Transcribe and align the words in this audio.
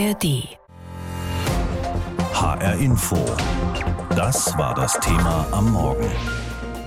ARD. 0.00 0.56
HR 2.32 2.74
Info. 2.80 3.18
Das 4.16 4.56
war 4.56 4.74
das 4.74 4.98
Thema 5.00 5.46
am 5.52 5.72
Morgen. 5.72 6.10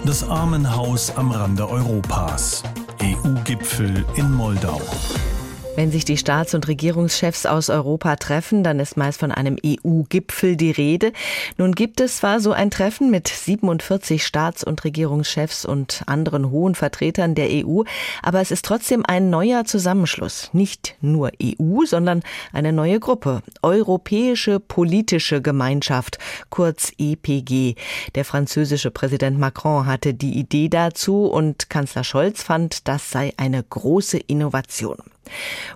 Das 0.03 0.27
Armenhaus 0.27 1.15
am 1.15 1.29
Rande 1.29 1.69
Europas. 1.69 2.63
EU-Gipfel 3.03 4.03
in 4.15 4.31
Moldau. 4.31 4.81
Wenn 5.75 5.91
sich 5.91 6.05
die 6.05 6.17
Staats- 6.17 6.53
und 6.53 6.67
Regierungschefs 6.67 7.47
aus 7.47 7.71
Europa 7.71 8.15
treffen, 8.17 8.63
dann 8.63 8.79
ist 8.79 8.95
meist 8.95 9.19
von 9.19 9.31
einem 9.31 9.57
EU-Gipfel 9.65 10.55
die 10.55 10.69
Rede. 10.69 11.11
Nun 11.57 11.73
gibt 11.73 11.99
es 11.99 12.17
zwar 12.17 12.39
so 12.39 12.51
ein 12.51 12.69
Treffen 12.69 13.09
mit 13.09 13.27
47 13.27 14.23
Staats- 14.23 14.63
und 14.63 14.83
Regierungschefs 14.83 15.65
und 15.65 16.03
anderen 16.05 16.51
hohen 16.51 16.75
Vertretern 16.75 17.33
der 17.33 17.47
EU, 17.49 17.81
aber 18.21 18.39
es 18.39 18.51
ist 18.51 18.65
trotzdem 18.65 19.03
ein 19.03 19.31
neuer 19.31 19.65
Zusammenschluss. 19.65 20.51
Nicht 20.53 20.95
nur 21.01 21.31
EU, 21.41 21.85
sondern 21.85 22.21
eine 22.51 22.71
neue 22.71 22.99
Gruppe. 22.99 23.41
Europäische 23.63 24.59
Politische 24.59 25.41
Gemeinschaft, 25.41 26.19
kurz 26.51 26.91
EPG. 26.99 27.73
Der 28.13 28.25
französische 28.25 28.91
Präsident 28.91 29.39
Macron 29.39 29.87
hatte 29.87 30.13
die 30.13 30.37
Idee 30.37 30.69
dazu 30.69 31.25
und 31.25 31.71
Kanzler 31.71 32.03
Scholz 32.03 32.43
fand, 32.43 32.87
das 32.87 33.09
sei 33.09 33.33
eine 33.37 33.63
große 33.63 34.19
Innovation. 34.19 34.97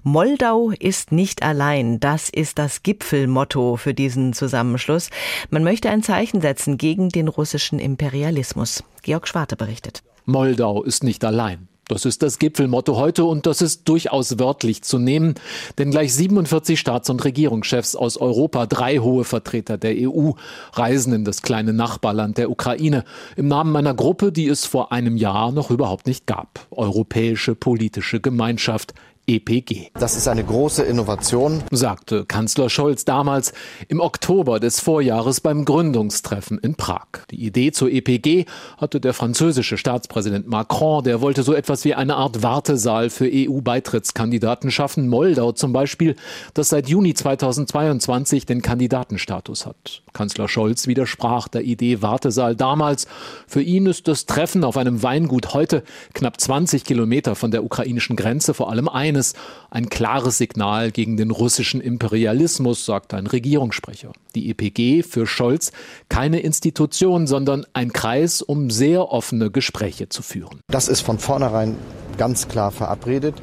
Moldau 0.04 0.72
ist 0.72 1.12
nicht 1.12 1.44
allein. 1.44 2.00
Das 2.00 2.30
ist 2.30 2.60
das 2.60 2.84
Gipfelmotto 2.84 3.78
für 3.78 3.94
diesen 3.94 4.34
Zusammenschluss. 4.34 5.10
Man 5.50 5.64
möchte 5.64 5.90
ein 5.90 6.04
Zeichen 6.04 6.42
setzen 6.42 6.78
gegen 6.78 7.10
den 7.10 7.28
russischen 7.28 7.80
Imperialismus. 7.80 8.84
Georg 9.04 9.28
Schwarte 9.28 9.56
berichtet. 9.56 10.04
Moldau 10.26 10.84
ist 10.84 11.04
nicht 11.04 11.24
allein. 11.24 11.68
Das 11.88 12.04
ist 12.04 12.22
das 12.22 12.38
Gipfelmotto 12.38 12.98
heute 12.98 13.24
und 13.24 13.46
das 13.46 13.62
ist 13.62 13.88
durchaus 13.88 14.38
wörtlich 14.40 14.82
zu 14.82 15.00
nehmen, 15.00 15.36
denn 15.78 15.92
gleich 15.92 16.14
47 16.14 16.78
Staats- 16.78 17.10
und 17.10 17.24
Regierungschefs 17.24 17.96
aus 17.96 18.18
Europa, 18.18 18.66
drei 18.66 18.98
hohe 18.98 19.24
Vertreter 19.24 19.78
der 19.78 19.96
EU, 19.98 20.32
reisen 20.74 21.14
in 21.14 21.24
das 21.24 21.42
kleine 21.42 21.72
Nachbarland 21.72 22.38
der 22.38 22.52
Ukraine 22.52 23.06
im 23.38 23.48
Namen 23.48 23.74
einer 23.78 23.94
Gruppe, 23.94 24.34
die 24.34 24.50
es 24.50 24.66
vor 24.66 24.92
einem 24.92 25.16
Jahr 25.16 25.54
noch 25.54 25.72
überhaupt 25.72 26.08
nicht 26.08 26.28
gab. 26.28 26.68
Europäische 26.72 27.56
Politische 27.56 28.20
Gemeinschaft, 28.20 28.94
EPG. 29.30 29.90
Das 29.94 30.16
ist 30.16 30.30
eine 30.30 30.42
große 30.42 30.84
Innovation, 30.84 31.62
sagte 31.70 32.24
Kanzler 32.24 32.70
Scholz 32.70 33.04
damals 33.04 33.52
im 33.90 34.00
Oktober 34.00 34.62
des 34.62 34.80
Vorjahres 34.80 35.42
beim 35.42 35.66
Gründungstreffen 35.66 36.60
in 36.60 36.76
Prag. 36.76 37.08
Die 37.32 37.46
Idee 37.46 37.74
zur 37.74 37.92
EPG 37.92 38.46
hatte 38.78 39.02
der 39.02 39.14
französische 39.14 39.78
Staatspräsident 39.78 40.48
Macron, 40.48 41.04
der 41.04 41.20
wollte 41.20 41.44
so 41.44 41.54
etwas 41.54 41.84
wie 41.84 41.94
eine 41.94 42.16
Art 42.16 42.42
Wartesaal 42.42 43.10
für 43.10 43.30
EU-Beitrittskandidaten 43.30 44.72
schaffen. 44.72 45.10
Moldau 45.10 45.52
zum 45.52 45.74
Beispiel, 45.74 46.16
das 46.54 46.70
seit 46.70 46.88
Juni 46.88 47.14
2022 47.14 48.46
den 48.46 48.62
Kandidatenstatus 48.62 49.66
hat. 49.66 50.04
Kanzler 50.14 50.48
Scholz 50.48 50.88
widersprach 50.88 51.50
der 51.50 51.64
Idee 51.64 52.02
Wartesaal 52.02 52.56
damals. 52.56 53.08
Für 53.46 53.62
ihn 53.62 53.88
ist 53.88 54.08
das 54.08 54.26
Treffen 54.26 54.64
auf 54.64 54.78
einem 54.78 55.04
Weingut 55.04 55.54
heute, 55.54 55.84
knapp 56.14 56.40
20 56.40 56.86
Kilometer 56.86 57.36
von 57.36 57.52
der 57.52 57.66
ukrainischen 57.66 58.16
Grenze, 58.16 58.54
vor 58.54 58.72
allem 58.72 58.88
ein 58.88 59.17
eines, 59.18 59.34
ein 59.70 59.90
klares 59.90 60.38
Signal 60.38 60.92
gegen 60.92 61.18
den 61.18 61.32
russischen 61.32 61.82
Imperialismus, 61.82 62.86
sagt 62.86 63.14
ein 63.14 63.28
Regierungssprecher. 63.28 64.12
Die 64.36 64.50
EPG 64.50 65.04
für 65.04 65.26
Scholz 65.26 65.72
keine 66.08 66.40
Institution, 66.40 67.28
sondern 67.28 67.66
ein 67.74 67.92
Kreis, 67.92 68.42
um 68.42 68.70
sehr 68.70 69.12
offene 69.12 69.50
Gespräche 69.52 70.10
zu 70.10 70.22
führen. 70.22 70.62
Das 70.68 70.88
ist 70.88 71.02
von 71.02 71.20
vornherein 71.20 71.76
ganz 72.18 72.48
klar 72.48 72.72
verabredet. 72.72 73.36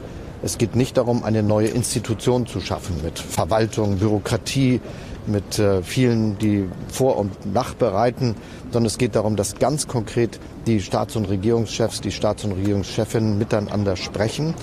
Es 0.42 0.58
geht 0.58 0.77
nicht 0.77 0.97
darum, 0.97 1.25
eine 1.25 1.42
neue 1.42 1.69
Institution 1.69 2.47
zu 2.47 2.61
schaffen 2.61 2.97
mit 3.02 3.19
Verwaltung, 3.19 3.98
Bürokratie, 3.98 4.80
mit 5.27 5.58
äh, 5.58 5.83
vielen, 5.83 6.36
die 6.39 6.69
vor- 6.92 7.17
und 7.17 7.52
nachbereiten, 7.52 8.34
sondern 8.64 8.86
es 8.86 8.98
geht 8.98 9.17
darum, 9.17 9.36
dass 9.36 9.55
ganz 9.55 9.89
konkret 9.89 10.39
die 10.67 10.80
Staats- 10.80 11.17
und 11.17 11.30
Regierungschefs, 11.30 12.02
die 12.02 12.13
Staats- 12.13 12.45
und 12.45 12.52
Regierungschefinnen 12.52 13.39
miteinander 13.39 13.96
sprechen 13.96 14.55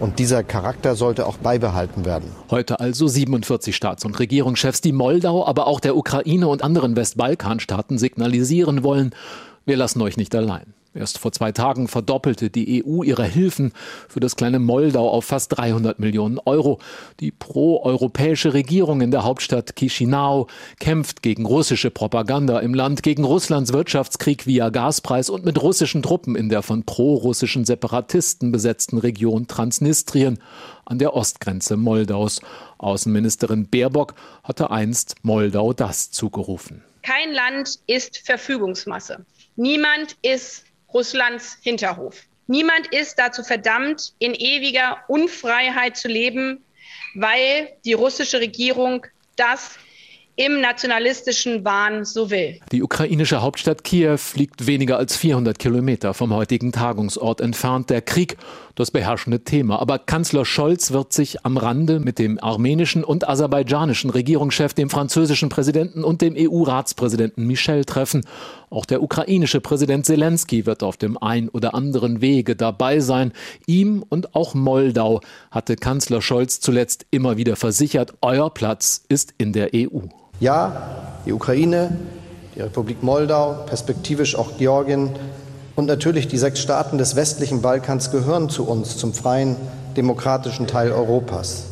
und 0.00 0.18
dieser 0.18 0.42
Charakter 0.42 0.96
sollte 0.96 1.26
auch 1.26 1.36
beibehalten 1.36 2.04
werden. 2.04 2.30
Heute 2.50 2.80
also 2.80 3.06
47 3.06 3.76
Staats- 3.76 4.04
und 4.04 4.18
Regierungschefs, 4.18 4.80
die 4.80 4.92
Moldau, 4.92 5.46
aber 5.46 5.66
auch 5.66 5.78
der 5.78 5.96
Ukraine 5.96 6.48
und 6.48 6.64
anderen 6.64 6.96
Westbalkanstaaten 6.96 7.98
signalisieren 7.98 8.82
wollen, 8.82 9.14
wir 9.66 9.76
lassen 9.76 10.00
euch 10.00 10.16
nicht 10.16 10.34
allein. 10.34 10.74
Erst 10.92 11.18
vor 11.18 11.30
zwei 11.30 11.52
Tagen 11.52 11.86
verdoppelte 11.86 12.50
die 12.50 12.84
EU 12.84 13.04
ihre 13.04 13.24
Hilfen 13.24 13.72
für 14.08 14.18
das 14.18 14.34
kleine 14.34 14.58
Moldau 14.58 15.08
auf 15.08 15.24
fast 15.24 15.56
300 15.56 16.00
Millionen 16.00 16.40
Euro. 16.44 16.80
Die 17.20 17.30
pro-europäische 17.30 18.54
Regierung 18.54 19.00
in 19.00 19.12
der 19.12 19.22
Hauptstadt 19.22 19.76
Chisinau 19.76 20.48
kämpft 20.80 21.22
gegen 21.22 21.46
russische 21.46 21.92
Propaganda 21.92 22.58
im 22.58 22.74
Land, 22.74 23.04
gegen 23.04 23.22
Russlands 23.22 23.72
Wirtschaftskrieg 23.72 24.46
via 24.46 24.70
Gaspreis 24.70 25.30
und 25.30 25.44
mit 25.44 25.62
russischen 25.62 26.02
Truppen 26.02 26.34
in 26.34 26.48
der 26.48 26.62
von 26.62 26.82
pro-russischen 26.82 27.64
Separatisten 27.64 28.50
besetzten 28.50 28.98
Region 28.98 29.46
Transnistrien 29.46 30.40
an 30.84 30.98
der 30.98 31.14
Ostgrenze 31.14 31.76
Moldaus. 31.76 32.40
Außenministerin 32.78 33.68
Baerbock 33.68 34.14
hatte 34.42 34.72
einst 34.72 35.14
Moldau 35.22 35.72
das 35.72 36.10
zugerufen. 36.10 36.82
Kein 37.02 37.32
Land 37.32 37.78
ist 37.86 38.18
Verfügungsmasse. 38.18 39.24
Niemand 39.56 40.16
ist 40.22 40.64
Russlands 40.92 41.58
Hinterhof. 41.62 42.22
Niemand 42.46 42.88
ist 42.88 43.18
dazu 43.18 43.42
verdammt, 43.42 44.14
in 44.18 44.34
ewiger 44.34 44.98
Unfreiheit 45.08 45.96
zu 45.96 46.08
leben, 46.08 46.64
weil 47.14 47.70
die 47.84 47.92
russische 47.92 48.40
Regierung 48.40 49.06
das 49.36 49.78
im 50.36 50.60
nationalistischen 50.60 51.64
Wahn 51.64 52.04
so 52.04 52.30
will. 52.30 52.58
Die 52.72 52.82
ukrainische 52.82 53.42
Hauptstadt 53.42 53.84
Kiew 53.84 54.18
liegt 54.34 54.66
weniger 54.66 54.96
als 54.96 55.16
400 55.16 55.58
Kilometer 55.58 56.14
vom 56.14 56.32
heutigen 56.32 56.72
Tagungsort 56.72 57.40
entfernt. 57.40 57.90
Der 57.90 58.00
Krieg, 58.00 58.38
das 58.80 58.90
beherrschende 58.90 59.44
Thema. 59.44 59.80
Aber 59.80 59.98
Kanzler 59.98 60.44
Scholz 60.44 60.90
wird 60.90 61.12
sich 61.12 61.44
am 61.44 61.56
Rande 61.56 62.00
mit 62.00 62.18
dem 62.18 62.42
armenischen 62.42 63.04
und 63.04 63.28
aserbaidschanischen 63.28 64.10
Regierungschef, 64.10 64.74
dem 64.74 64.90
französischen 64.90 65.48
Präsidenten 65.48 66.02
und 66.02 66.22
dem 66.22 66.34
EU-Ratspräsidenten 66.36 67.46
Michel 67.46 67.84
treffen. 67.84 68.22
Auch 68.70 68.86
der 68.86 69.02
ukrainische 69.02 69.60
Präsident 69.60 70.06
Zelensky 70.06 70.66
wird 70.66 70.82
auf 70.82 70.96
dem 70.96 71.18
ein 71.18 71.48
oder 71.48 71.74
anderen 71.74 72.20
Wege 72.20 72.56
dabei 72.56 73.00
sein. 73.00 73.32
Ihm 73.66 74.04
und 74.08 74.34
auch 74.34 74.54
Moldau 74.54 75.20
hatte 75.50 75.76
Kanzler 75.76 76.22
Scholz 76.22 76.60
zuletzt 76.60 77.06
immer 77.10 77.36
wieder 77.36 77.56
versichert, 77.56 78.14
euer 78.22 78.50
Platz 78.50 79.04
ist 79.08 79.34
in 79.38 79.52
der 79.52 79.70
EU. 79.74 80.06
Ja, 80.40 81.20
die 81.26 81.32
Ukraine, 81.32 81.96
die 82.56 82.62
Republik 82.62 83.02
Moldau, 83.02 83.64
perspektivisch 83.66 84.34
auch 84.34 84.56
Georgien 84.56 85.10
und 85.76 85.86
natürlich 85.86 86.28
die 86.28 86.38
sechs 86.38 86.60
Staaten 86.60 86.98
des 86.98 87.16
westlichen 87.16 87.62
Balkans 87.62 88.10
gehören 88.10 88.48
zu 88.48 88.66
uns, 88.66 88.96
zum 88.96 89.12
freien, 89.12 89.56
demokratischen 89.96 90.66
Teil 90.66 90.92
Europas. 90.92 91.64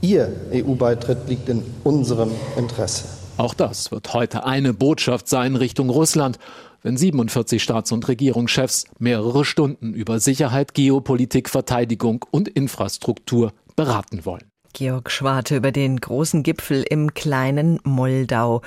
Ihr 0.00 0.32
EU-Beitritt 0.52 1.28
liegt 1.28 1.48
in 1.48 1.62
unserem 1.84 2.30
Interesse. 2.56 3.04
Auch 3.38 3.54
das 3.54 3.90
wird 3.90 4.12
heute 4.14 4.44
eine 4.44 4.72
Botschaft 4.72 5.28
sein 5.28 5.56
Richtung 5.56 5.90
Russland, 5.90 6.38
wenn 6.82 6.96
47 6.96 7.62
Staats- 7.62 7.92
und 7.92 8.06
Regierungschefs 8.08 8.84
mehrere 8.98 9.44
Stunden 9.44 9.92
über 9.92 10.20
Sicherheit, 10.20 10.74
Geopolitik, 10.74 11.48
Verteidigung 11.48 12.24
und 12.30 12.48
Infrastruktur 12.48 13.52
beraten 13.74 14.24
wollen. 14.24 14.44
Georg 14.76 15.10
Schwarte 15.10 15.56
über 15.56 15.72
den 15.72 15.98
großen 15.98 16.42
Gipfel 16.42 16.84
im 16.86 17.14
kleinen 17.14 17.80
Moldau. 17.82 18.60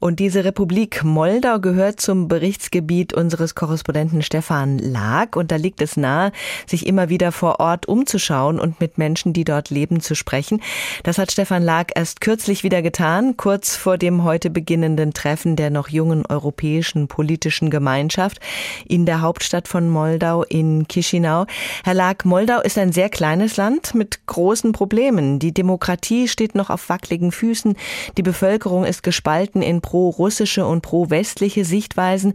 Und 0.00 0.18
diese 0.18 0.44
Republik 0.44 1.04
Moldau 1.04 1.60
gehört 1.60 2.00
zum 2.00 2.26
Berichtsgebiet 2.26 3.14
unseres 3.14 3.54
Korrespondenten 3.54 4.22
Stefan 4.22 4.78
Lag. 4.78 5.36
Und 5.36 5.52
da 5.52 5.56
liegt 5.56 5.80
es 5.80 5.96
nahe, 5.96 6.32
sich 6.66 6.84
immer 6.84 7.10
wieder 7.10 7.30
vor 7.30 7.60
Ort 7.60 7.86
umzuschauen 7.86 8.58
und 8.58 8.80
mit 8.80 8.98
Menschen, 8.98 9.34
die 9.34 9.44
dort 9.44 9.70
leben, 9.70 10.00
zu 10.00 10.16
sprechen. 10.16 10.60
Das 11.04 11.16
hat 11.16 11.30
Stefan 11.30 11.62
Lag 11.62 11.92
erst 11.94 12.20
kürzlich 12.20 12.64
wieder 12.64 12.82
getan, 12.82 13.36
kurz 13.36 13.76
vor 13.76 13.98
dem 13.98 14.24
heute 14.24 14.50
beginnenden 14.50 15.14
Treffen 15.14 15.54
der 15.54 15.70
noch 15.70 15.88
jungen 15.88 16.26
europäischen 16.26 17.06
politischen 17.06 17.70
Gemeinschaft 17.70 18.40
in 18.84 19.06
der 19.06 19.20
Hauptstadt 19.20 19.68
von 19.68 19.88
Moldau 19.88 20.42
in 20.42 20.88
Chisinau. 20.88 21.46
Herr 21.84 21.94
Lag, 21.94 22.24
Moldau 22.24 22.60
ist 22.60 22.78
ein 22.78 22.90
sehr 22.90 23.10
kleines 23.10 23.56
Land 23.56 23.94
mit 23.94 24.26
großen 24.26 24.72
Problemen. 24.72 25.38
Die 25.38 25.51
Demokratie 25.52 26.28
steht 26.28 26.54
noch 26.54 26.70
auf 26.70 26.88
wackeligen 26.88 27.32
Füßen. 27.32 27.76
Die 28.16 28.22
Bevölkerung 28.22 28.84
ist 28.84 29.02
gespalten 29.02 29.62
in 29.62 29.80
pro-russische 29.80 30.66
und 30.66 30.82
pro-westliche 30.82 31.64
Sichtweisen. 31.64 32.34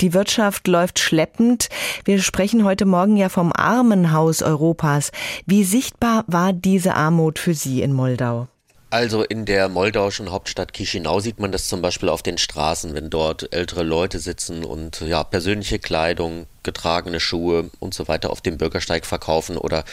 Die 0.00 0.14
Wirtschaft 0.14 0.68
läuft 0.68 0.98
schleppend. 0.98 1.68
Wir 2.04 2.20
sprechen 2.20 2.64
heute 2.64 2.86
Morgen 2.86 3.16
ja 3.16 3.28
vom 3.28 3.52
Armenhaus 3.52 4.42
Europas. 4.42 5.12
Wie 5.46 5.64
sichtbar 5.64 6.24
war 6.26 6.52
diese 6.52 6.94
Armut 6.94 7.38
für 7.38 7.54
Sie 7.54 7.82
in 7.82 7.92
Moldau? 7.92 8.48
Also 8.92 9.22
in 9.22 9.46
der 9.46 9.70
moldauischen 9.70 10.30
Hauptstadt 10.30 10.74
Chisinau 10.74 11.18
sieht 11.18 11.40
man 11.40 11.50
das 11.50 11.66
zum 11.66 11.80
Beispiel 11.80 12.10
auf 12.10 12.22
den 12.22 12.36
Straßen, 12.36 12.92
wenn 12.92 13.08
dort 13.08 13.50
ältere 13.50 13.84
Leute 13.84 14.18
sitzen 14.18 14.64
und 14.64 15.00
ja 15.00 15.24
persönliche 15.24 15.78
Kleidung, 15.78 16.46
getragene 16.62 17.18
Schuhe 17.18 17.70
und 17.78 17.94
so 17.94 18.06
weiter 18.06 18.28
auf 18.28 18.42
dem 18.42 18.58
Bürgersteig 18.58 19.06
verkaufen 19.06 19.56
oder 19.56 19.84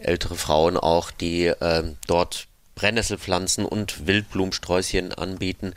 ältere 0.00 0.36
Frauen 0.36 0.76
auch, 0.76 1.10
die 1.10 1.46
äh, 1.46 1.82
dort 2.06 2.46
Brennnesselpflanzen 2.76 3.64
und 3.64 4.06
Wildblumensträußchen 4.06 5.12
anbieten. 5.12 5.74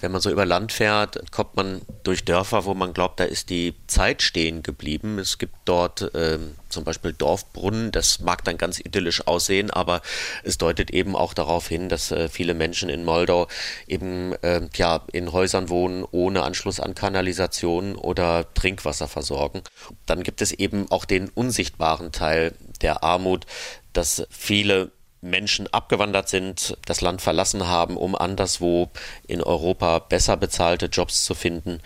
Wenn 0.00 0.12
man 0.12 0.20
so 0.20 0.30
über 0.30 0.44
Land 0.44 0.72
fährt, 0.72 1.30
kommt 1.30 1.56
man 1.56 1.80
durch 2.02 2.24
Dörfer, 2.24 2.64
wo 2.66 2.74
man 2.74 2.92
glaubt, 2.92 3.20
da 3.20 3.24
ist 3.24 3.48
die 3.48 3.74
Zeit 3.86 4.22
stehen 4.22 4.62
geblieben. 4.62 5.18
Es 5.18 5.38
gibt 5.38 5.54
dort 5.64 6.10
ähm, 6.14 6.56
zum 6.68 6.84
Beispiel 6.84 7.12
Dorfbrunnen. 7.12 7.90
Das 7.90 8.20
mag 8.20 8.44
dann 8.44 8.58
ganz 8.58 8.80
idyllisch 8.80 9.26
aussehen, 9.26 9.70
aber 9.70 10.02
es 10.42 10.58
deutet 10.58 10.90
eben 10.90 11.16
auch 11.16 11.32
darauf 11.32 11.68
hin, 11.68 11.88
dass 11.88 12.10
äh, 12.10 12.28
viele 12.28 12.54
Menschen 12.54 12.88
in 12.88 13.04
Moldau 13.04 13.46
eben 13.86 14.34
äh, 14.42 14.68
ja, 14.74 15.00
in 15.12 15.32
Häusern 15.32 15.68
wohnen 15.68 16.04
ohne 16.10 16.42
Anschluss 16.42 16.80
an 16.80 16.94
Kanalisation 16.94 17.94
oder 17.96 18.52
Trinkwasserversorgung. 18.54 19.62
Dann 20.06 20.22
gibt 20.22 20.42
es 20.42 20.52
eben 20.52 20.90
auch 20.90 21.04
den 21.04 21.28
unsichtbaren 21.30 22.12
Teil 22.12 22.52
der 22.82 23.02
Armut, 23.02 23.46
dass 23.92 24.26
viele 24.28 24.90
Menschen 25.24 25.66
abgewandert 25.72 26.28
sind, 26.28 26.76
das 26.86 27.00
Land 27.00 27.22
verlassen 27.22 27.66
haben, 27.66 27.96
um 27.96 28.14
anderswo 28.14 28.90
in 29.26 29.42
Europa 29.42 29.98
besser 29.98 30.36
bezahlte 30.36 30.86
Jobs 30.86 31.24
zu 31.24 31.34
finden. 31.34 31.80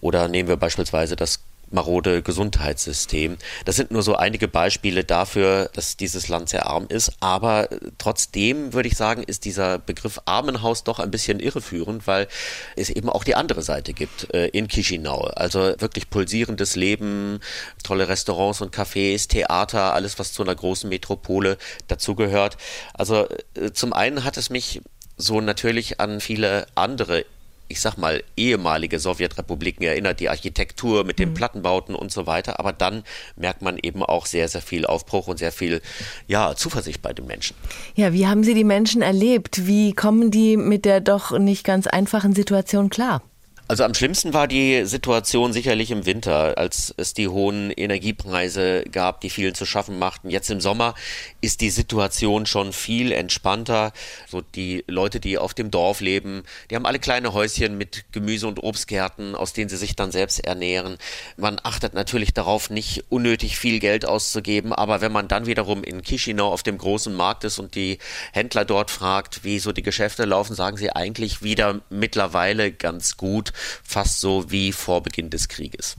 Oder 0.00 0.28
nehmen 0.28 0.48
wir 0.48 0.56
beispielsweise 0.56 1.16
das 1.16 1.45
marode 1.70 2.22
Gesundheitssystem. 2.22 3.36
Das 3.64 3.76
sind 3.76 3.90
nur 3.90 4.02
so 4.02 4.16
einige 4.16 4.48
Beispiele 4.48 5.04
dafür, 5.04 5.70
dass 5.72 5.96
dieses 5.96 6.28
Land 6.28 6.48
sehr 6.48 6.66
arm 6.66 6.86
ist. 6.88 7.12
Aber 7.20 7.68
trotzdem 7.98 8.72
würde 8.72 8.88
ich 8.88 8.96
sagen, 8.96 9.22
ist 9.22 9.44
dieser 9.44 9.78
Begriff 9.78 10.20
Armenhaus 10.24 10.84
doch 10.84 10.98
ein 10.98 11.10
bisschen 11.10 11.40
irreführend, 11.40 12.06
weil 12.06 12.28
es 12.76 12.90
eben 12.90 13.08
auch 13.08 13.24
die 13.24 13.34
andere 13.34 13.62
Seite 13.62 13.92
gibt 13.92 14.32
äh, 14.34 14.48
in 14.48 14.68
Chisinau. 14.68 15.22
Also 15.34 15.74
wirklich 15.78 16.10
pulsierendes 16.10 16.76
Leben, 16.76 17.40
tolle 17.82 18.08
Restaurants 18.08 18.60
und 18.60 18.74
Cafés, 18.74 19.28
Theater, 19.28 19.94
alles, 19.94 20.18
was 20.18 20.32
zu 20.32 20.42
einer 20.42 20.54
großen 20.54 20.88
Metropole 20.88 21.58
dazugehört. 21.88 22.56
Also 22.94 23.26
äh, 23.54 23.72
zum 23.72 23.92
einen 23.92 24.24
hat 24.24 24.36
es 24.36 24.50
mich 24.50 24.80
so 25.16 25.40
natürlich 25.40 26.00
an 26.00 26.20
viele 26.20 26.66
andere 26.74 27.24
ich 27.68 27.80
sag 27.80 27.96
mal, 27.96 28.22
ehemalige 28.36 28.98
Sowjetrepubliken 28.98 29.84
erinnert, 29.84 30.20
die 30.20 30.28
Architektur 30.28 31.04
mit 31.04 31.18
den 31.18 31.30
mhm. 31.30 31.34
Plattenbauten 31.34 31.94
und 31.94 32.12
so 32.12 32.26
weiter. 32.26 32.60
Aber 32.60 32.72
dann 32.72 33.02
merkt 33.36 33.62
man 33.62 33.78
eben 33.80 34.02
auch 34.02 34.26
sehr, 34.26 34.48
sehr 34.48 34.62
viel 34.62 34.86
Aufbruch 34.86 35.26
und 35.28 35.38
sehr 35.38 35.52
viel, 35.52 35.80
ja, 36.26 36.54
Zuversicht 36.54 37.02
bei 37.02 37.12
den 37.12 37.26
Menschen. 37.26 37.56
Ja, 37.94 38.12
wie 38.12 38.26
haben 38.26 38.44
Sie 38.44 38.54
die 38.54 38.64
Menschen 38.64 39.02
erlebt? 39.02 39.66
Wie 39.66 39.92
kommen 39.92 40.30
die 40.30 40.56
mit 40.56 40.84
der 40.84 41.00
doch 41.00 41.36
nicht 41.38 41.64
ganz 41.64 41.86
einfachen 41.86 42.34
Situation 42.34 42.90
klar? 42.90 43.22
Also 43.68 43.82
am 43.82 43.94
schlimmsten 43.94 44.32
war 44.32 44.46
die 44.46 44.84
Situation 44.84 45.52
sicherlich 45.52 45.90
im 45.90 46.06
Winter, 46.06 46.56
als 46.56 46.94
es 46.98 47.14
die 47.14 47.26
hohen 47.26 47.72
Energiepreise 47.72 48.84
gab, 48.84 49.20
die 49.22 49.30
vielen 49.30 49.56
zu 49.56 49.66
schaffen 49.66 49.98
machten. 49.98 50.30
Jetzt 50.30 50.50
im 50.50 50.60
Sommer 50.60 50.94
ist 51.40 51.60
die 51.60 51.70
Situation 51.70 52.46
schon 52.46 52.72
viel 52.72 53.10
entspannter. 53.10 53.92
So 54.28 54.40
die 54.40 54.84
Leute, 54.86 55.18
die 55.18 55.36
auf 55.36 55.52
dem 55.52 55.72
Dorf 55.72 56.00
leben, 56.00 56.44
die 56.70 56.76
haben 56.76 56.86
alle 56.86 57.00
kleine 57.00 57.32
Häuschen 57.32 57.76
mit 57.76 58.04
Gemüse 58.12 58.46
und 58.46 58.62
Obstgärten, 58.62 59.34
aus 59.34 59.52
denen 59.52 59.68
sie 59.68 59.76
sich 59.76 59.96
dann 59.96 60.12
selbst 60.12 60.46
ernähren. 60.46 60.96
Man 61.36 61.58
achtet 61.64 61.92
natürlich 61.92 62.32
darauf, 62.32 62.70
nicht 62.70 63.06
unnötig 63.08 63.58
viel 63.58 63.80
Geld 63.80 64.06
auszugeben, 64.06 64.72
aber 64.72 65.00
wenn 65.00 65.10
man 65.10 65.26
dann 65.26 65.46
wiederum 65.46 65.82
in 65.82 66.02
Chisinau 66.02 66.52
auf 66.52 66.62
dem 66.62 66.78
großen 66.78 67.12
Markt 67.12 67.42
ist 67.42 67.58
und 67.58 67.74
die 67.74 67.98
Händler 68.32 68.64
dort 68.64 68.92
fragt, 68.92 69.42
wie 69.42 69.58
so 69.58 69.72
die 69.72 69.82
Geschäfte 69.82 70.24
laufen, 70.24 70.54
sagen 70.54 70.76
sie 70.76 70.90
eigentlich 70.90 71.42
wieder 71.42 71.80
mittlerweile 71.90 72.70
ganz 72.70 73.16
gut 73.16 73.52
fast 73.82 74.20
so 74.20 74.50
wie 74.50 74.72
vor 74.72 75.02
Beginn 75.02 75.30
des 75.30 75.48
Krieges. 75.48 75.96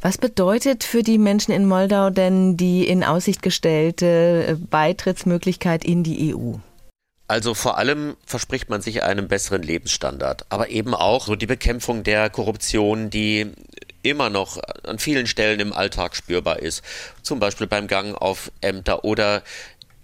Was 0.00 0.18
bedeutet 0.18 0.84
für 0.84 1.02
die 1.02 1.18
Menschen 1.18 1.52
in 1.52 1.66
Moldau 1.66 2.10
denn 2.10 2.56
die 2.56 2.86
in 2.86 3.04
Aussicht 3.04 3.42
gestellte 3.42 4.46
äh, 4.48 4.54
Beitrittsmöglichkeit 4.54 5.84
in 5.84 6.02
die 6.02 6.34
EU? 6.34 6.54
Also 7.28 7.54
vor 7.54 7.78
allem 7.78 8.16
verspricht 8.26 8.68
man 8.68 8.82
sich 8.82 9.04
einen 9.04 9.26
besseren 9.26 9.62
Lebensstandard, 9.62 10.44
aber 10.50 10.68
eben 10.68 10.94
auch 10.94 11.24
so 11.24 11.34
die 11.34 11.46
Bekämpfung 11.46 12.02
der 12.02 12.28
Korruption, 12.28 13.08
die 13.08 13.52
immer 14.02 14.30
noch 14.30 14.58
an 14.84 14.98
vielen 14.98 15.26
Stellen 15.26 15.60
im 15.60 15.72
Alltag 15.72 16.16
spürbar 16.16 16.58
ist. 16.58 16.82
Zum 17.22 17.38
Beispiel 17.38 17.66
beim 17.66 17.86
Gang 17.86 18.14
auf 18.14 18.50
Ämter 18.60 19.04
oder 19.04 19.42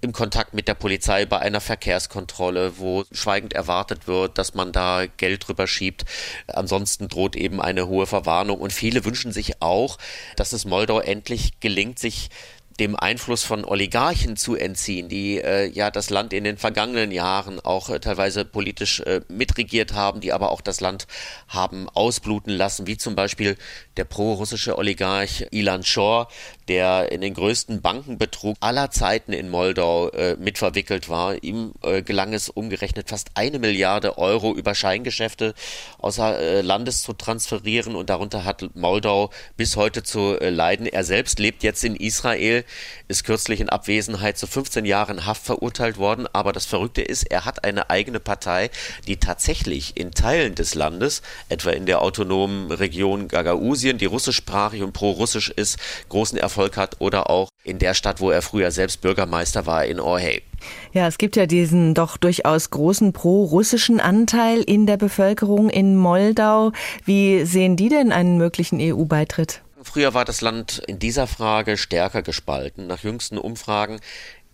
im 0.00 0.12
Kontakt 0.12 0.54
mit 0.54 0.68
der 0.68 0.74
Polizei 0.74 1.26
bei 1.26 1.38
einer 1.38 1.60
Verkehrskontrolle, 1.60 2.78
wo 2.78 3.04
schweigend 3.10 3.52
erwartet 3.52 4.06
wird, 4.06 4.38
dass 4.38 4.54
man 4.54 4.72
da 4.72 5.06
Geld 5.16 5.46
drüber 5.46 5.66
schiebt. 5.66 6.04
Ansonsten 6.46 7.08
droht 7.08 7.36
eben 7.36 7.60
eine 7.60 7.88
hohe 7.88 8.06
Verwarnung. 8.06 8.60
Und 8.60 8.72
viele 8.72 9.04
wünschen 9.04 9.32
sich 9.32 9.60
auch, 9.60 9.98
dass 10.36 10.52
es 10.52 10.64
Moldau 10.64 11.00
endlich 11.00 11.60
gelingt, 11.60 11.98
sich 11.98 12.30
dem 12.78 12.94
Einfluss 12.94 13.42
von 13.42 13.64
Oligarchen 13.64 14.36
zu 14.36 14.54
entziehen, 14.54 15.08
die 15.08 15.38
äh, 15.38 15.66
ja 15.66 15.90
das 15.90 16.10
Land 16.10 16.32
in 16.32 16.44
den 16.44 16.58
vergangenen 16.58 17.10
Jahren 17.10 17.58
auch 17.60 17.90
äh, 17.90 17.98
teilweise 17.98 18.44
politisch 18.44 19.00
äh, 19.00 19.20
mitregiert 19.28 19.94
haben, 19.94 20.20
die 20.20 20.32
aber 20.32 20.52
auch 20.52 20.60
das 20.60 20.80
Land 20.80 21.06
haben 21.48 21.88
ausbluten 21.88 22.52
lassen, 22.52 22.86
wie 22.86 22.96
zum 22.96 23.16
Beispiel 23.16 23.56
der 23.98 24.04
pro-russische 24.04 24.78
Oligarch 24.78 25.46
Ilan 25.50 25.84
Shor, 25.84 26.28
der 26.68 27.12
in 27.12 27.20
den 27.20 27.34
größten 27.34 27.82
Bankenbetrug 27.82 28.56
aller 28.60 28.90
Zeiten 28.90 29.32
in 29.32 29.50
Moldau 29.50 30.08
äh, 30.10 30.36
mitverwickelt 30.38 31.08
war. 31.08 31.42
Ihm 31.42 31.72
äh, 31.82 32.02
gelang 32.02 32.32
es 32.32 32.48
umgerechnet 32.48 33.08
fast 33.08 33.30
eine 33.34 33.58
Milliarde 33.58 34.16
Euro 34.16 34.54
über 34.54 34.74
Scheingeschäfte 34.74 35.54
außer 35.98 36.38
äh, 36.38 36.60
Landes 36.60 37.02
zu 37.02 37.12
transferieren 37.12 37.96
und 37.96 38.08
darunter 38.08 38.44
hat 38.44 38.74
Moldau 38.74 39.30
bis 39.56 39.76
heute 39.76 40.02
zu 40.02 40.38
äh, 40.40 40.50
leiden. 40.50 40.86
Er 40.86 41.04
selbst 41.04 41.38
lebt 41.38 41.62
jetzt 41.62 41.84
in 41.84 41.96
Israel 41.96 42.64
ist 43.08 43.24
kürzlich 43.24 43.60
in 43.60 43.70
Abwesenheit 43.70 44.36
zu 44.36 44.46
15 44.46 44.84
Jahren 44.84 45.24
Haft 45.26 45.44
verurteilt 45.44 45.96
worden. 45.96 46.26
Aber 46.32 46.52
das 46.52 46.66
Verrückte 46.66 47.00
ist, 47.00 47.24
er 47.24 47.46
hat 47.46 47.64
eine 47.64 47.90
eigene 47.90 48.20
Partei, 48.20 48.70
die 49.06 49.16
tatsächlich 49.16 49.96
in 49.96 50.12
Teilen 50.12 50.54
des 50.54 50.74
Landes, 50.74 51.22
etwa 51.48 51.70
in 51.70 51.86
der 51.86 52.02
autonomen 52.02 52.70
Region 52.70 53.28
Gagausien, 53.28 53.87
die 53.96 54.04
russischsprachig 54.04 54.82
und 54.82 54.92
pro-russisch 54.92 55.48
ist, 55.48 55.78
großen 56.10 56.36
Erfolg 56.36 56.76
hat 56.76 56.96
oder 56.98 57.30
auch 57.30 57.48
in 57.64 57.78
der 57.78 57.94
Stadt, 57.94 58.20
wo 58.20 58.30
er 58.30 58.42
früher 58.42 58.70
selbst 58.70 59.00
Bürgermeister 59.00 59.64
war, 59.64 59.86
in 59.86 60.00
Orhei. 60.00 60.42
Ja, 60.92 61.06
es 61.06 61.16
gibt 61.16 61.36
ja 61.36 61.46
diesen 61.46 61.94
doch 61.94 62.16
durchaus 62.16 62.70
großen 62.70 63.12
pro-russischen 63.12 64.00
Anteil 64.00 64.60
in 64.60 64.86
der 64.86 64.96
Bevölkerung 64.96 65.70
in 65.70 65.96
Moldau. 65.96 66.72
Wie 67.04 67.44
sehen 67.44 67.76
die 67.76 67.88
denn 67.88 68.12
einen 68.12 68.36
möglichen 68.36 68.78
EU-Beitritt? 68.80 69.62
Früher 69.82 70.12
war 70.12 70.24
das 70.24 70.40
Land 70.40 70.82
in 70.86 70.98
dieser 70.98 71.26
Frage 71.26 71.76
stärker 71.76 72.22
gespalten. 72.22 72.88
Nach 72.88 73.02
jüngsten 73.02 73.38
Umfragen 73.38 74.00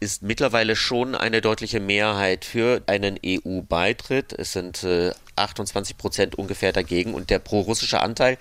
ist 0.01 0.23
mittlerweile 0.23 0.77
schon 0.77 1.15
eine 1.15 1.41
deutliche 1.41 1.81
Mehrheit 1.81 2.45
für 2.45 2.83
einen 2.87 3.19
EU-Beitritt. 3.25 4.35
Es 4.35 4.53
sind 4.53 4.85
äh, 4.85 5.13
28 5.37 5.97
Prozent 5.97 6.35
ungefähr 6.35 6.73
dagegen 6.73 7.15
und 7.15 7.31
der 7.31 7.39
pro-russische 7.39 8.01
Anteil 8.01 8.37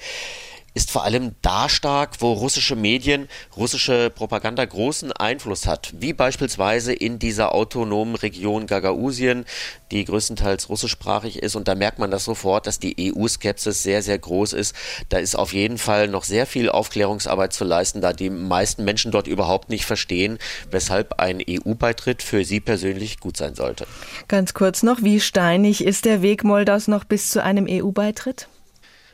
ist 0.73 0.91
vor 0.91 1.03
allem 1.03 1.35
da 1.41 1.69
stark, 1.69 2.15
wo 2.19 2.33
russische 2.33 2.75
Medien, 2.75 3.27
russische 3.55 4.09
Propaganda 4.09 4.65
großen 4.65 5.11
Einfluss 5.11 5.67
hat, 5.67 5.93
wie 5.97 6.13
beispielsweise 6.13 6.93
in 6.93 7.19
dieser 7.19 7.53
autonomen 7.53 8.15
Region 8.15 8.67
Gagausien, 8.67 9.45
die 9.91 10.05
größtenteils 10.05 10.69
russischsprachig 10.69 11.37
ist. 11.37 11.55
Und 11.55 11.67
da 11.67 11.75
merkt 11.75 11.99
man 11.99 12.11
das 12.11 12.25
sofort, 12.25 12.65
dass 12.65 12.79
die 12.79 13.13
EU-Skepsis 13.13 13.83
sehr, 13.83 14.01
sehr 14.01 14.17
groß 14.17 14.53
ist. 14.53 14.75
Da 15.09 15.19
ist 15.19 15.35
auf 15.35 15.53
jeden 15.53 15.77
Fall 15.77 16.07
noch 16.07 16.23
sehr 16.23 16.45
viel 16.45 16.69
Aufklärungsarbeit 16.69 17.53
zu 17.53 17.63
leisten, 17.63 18.01
da 18.01 18.13
die 18.13 18.29
meisten 18.29 18.83
Menschen 18.83 19.11
dort 19.11 19.27
überhaupt 19.27 19.69
nicht 19.69 19.85
verstehen, 19.85 20.39
weshalb 20.71 21.19
ein 21.19 21.41
EU-Beitritt 21.47 22.23
für 22.23 22.43
sie 22.45 22.59
persönlich 22.59 23.19
gut 23.19 23.37
sein 23.37 23.55
sollte. 23.55 23.85
Ganz 24.27 24.53
kurz 24.53 24.81
noch, 24.83 25.03
wie 25.03 25.19
steinig 25.19 25.83
ist 25.83 26.05
der 26.05 26.21
Weg 26.21 26.43
Moldaus 26.43 26.87
noch 26.87 27.03
bis 27.03 27.29
zu 27.29 27.43
einem 27.43 27.67
EU-Beitritt? 27.69 28.47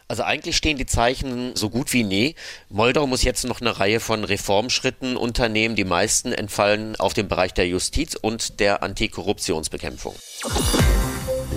Also 0.10 0.24
eigentlich 0.24 0.58
stehen 0.58 0.76
die 0.76 0.88
Zeichen 0.88 1.56
so 1.56 1.70
gut 1.70 1.94
wie 1.94 2.04
nie. 2.04 2.34
Moldau 2.70 3.06
muss 3.06 3.22
jetzt 3.22 3.46
noch 3.46 3.62
eine 3.62 3.80
Reihe 3.80 4.00
von 4.00 4.24
Reformschritten 4.24 5.16
unternehmen. 5.16 5.76
Die 5.76 5.86
meisten 5.86 6.34
entfallen 6.34 6.96
auf 6.96 7.14
den 7.14 7.28
Bereich 7.28 7.54
der 7.54 7.68
Justiz 7.68 8.16
und 8.16 8.60
der 8.60 8.82
Antikorruptionsbekämpfung. 8.82 10.16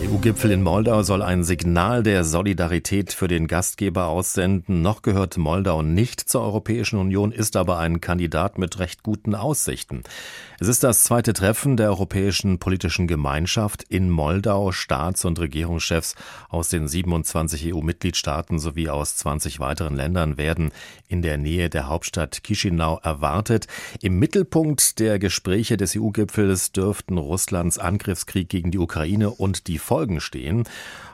EU-Gipfel 0.05 0.51
in 0.51 0.63
Moldau 0.63 1.03
soll 1.03 1.23
ein 1.23 1.45
Signal 1.45 2.03
der 2.03 2.25
Solidarität 2.25 3.15
für 3.15 3.29
den 3.29 3.47
Gastgeber 3.47 4.09
aussenden. 4.09 4.83
Noch 4.83 5.01
gehört 5.01 5.39
Moldau 5.39 5.81
nicht 5.81 6.21
zur 6.21 6.43
Europäischen 6.43 6.99
Union, 6.99 7.33
ist 7.33 7.57
aber 7.57 7.79
ein 7.79 8.03
Kandidat 8.03 8.59
mit 8.59 8.79
recht 8.79 9.03
guten 9.03 9.35
Aussichten. 9.35 10.03
Es 10.63 10.69
ist 10.69 10.85
das 10.85 11.03
zweite 11.03 11.33
Treffen 11.33 11.77
der 11.77 11.89
Europäischen 11.89 12.61
Politischen 12.61 13.09
Gemeinschaft 13.09 13.83
in 13.83 14.09
Moldau. 14.09 14.71
Staats- 14.71 15.25
und 15.25 15.41
Regierungschefs 15.41 16.15
aus 16.51 16.69
den 16.69 16.87
27 16.87 17.75
EU-Mitgliedstaaten 17.75 18.61
sowie 18.61 18.89
aus 18.89 19.17
20 19.17 19.59
weiteren 19.59 19.97
Ländern 19.97 20.37
werden 20.37 20.71
in 21.09 21.21
der 21.21 21.37
Nähe 21.37 21.69
der 21.69 21.89
Hauptstadt 21.89 22.43
Chisinau 22.45 23.01
erwartet. 23.03 23.67
Im 24.03 24.21
Mittelpunkt 24.21 25.01
der 25.01 25.19
Gespräche 25.19 25.77
des 25.77 25.97
EU-Gipfels 25.97 26.71
dürften 26.71 27.19
Russlands 27.19 27.81
Angriffskrieg 27.81 28.49
gegen 28.49 28.71
die 28.71 28.79
Ukraine 28.79 29.31
und 29.31 29.67
die 29.67 29.79
Folgen 29.79 30.21
stehen. 30.21 30.63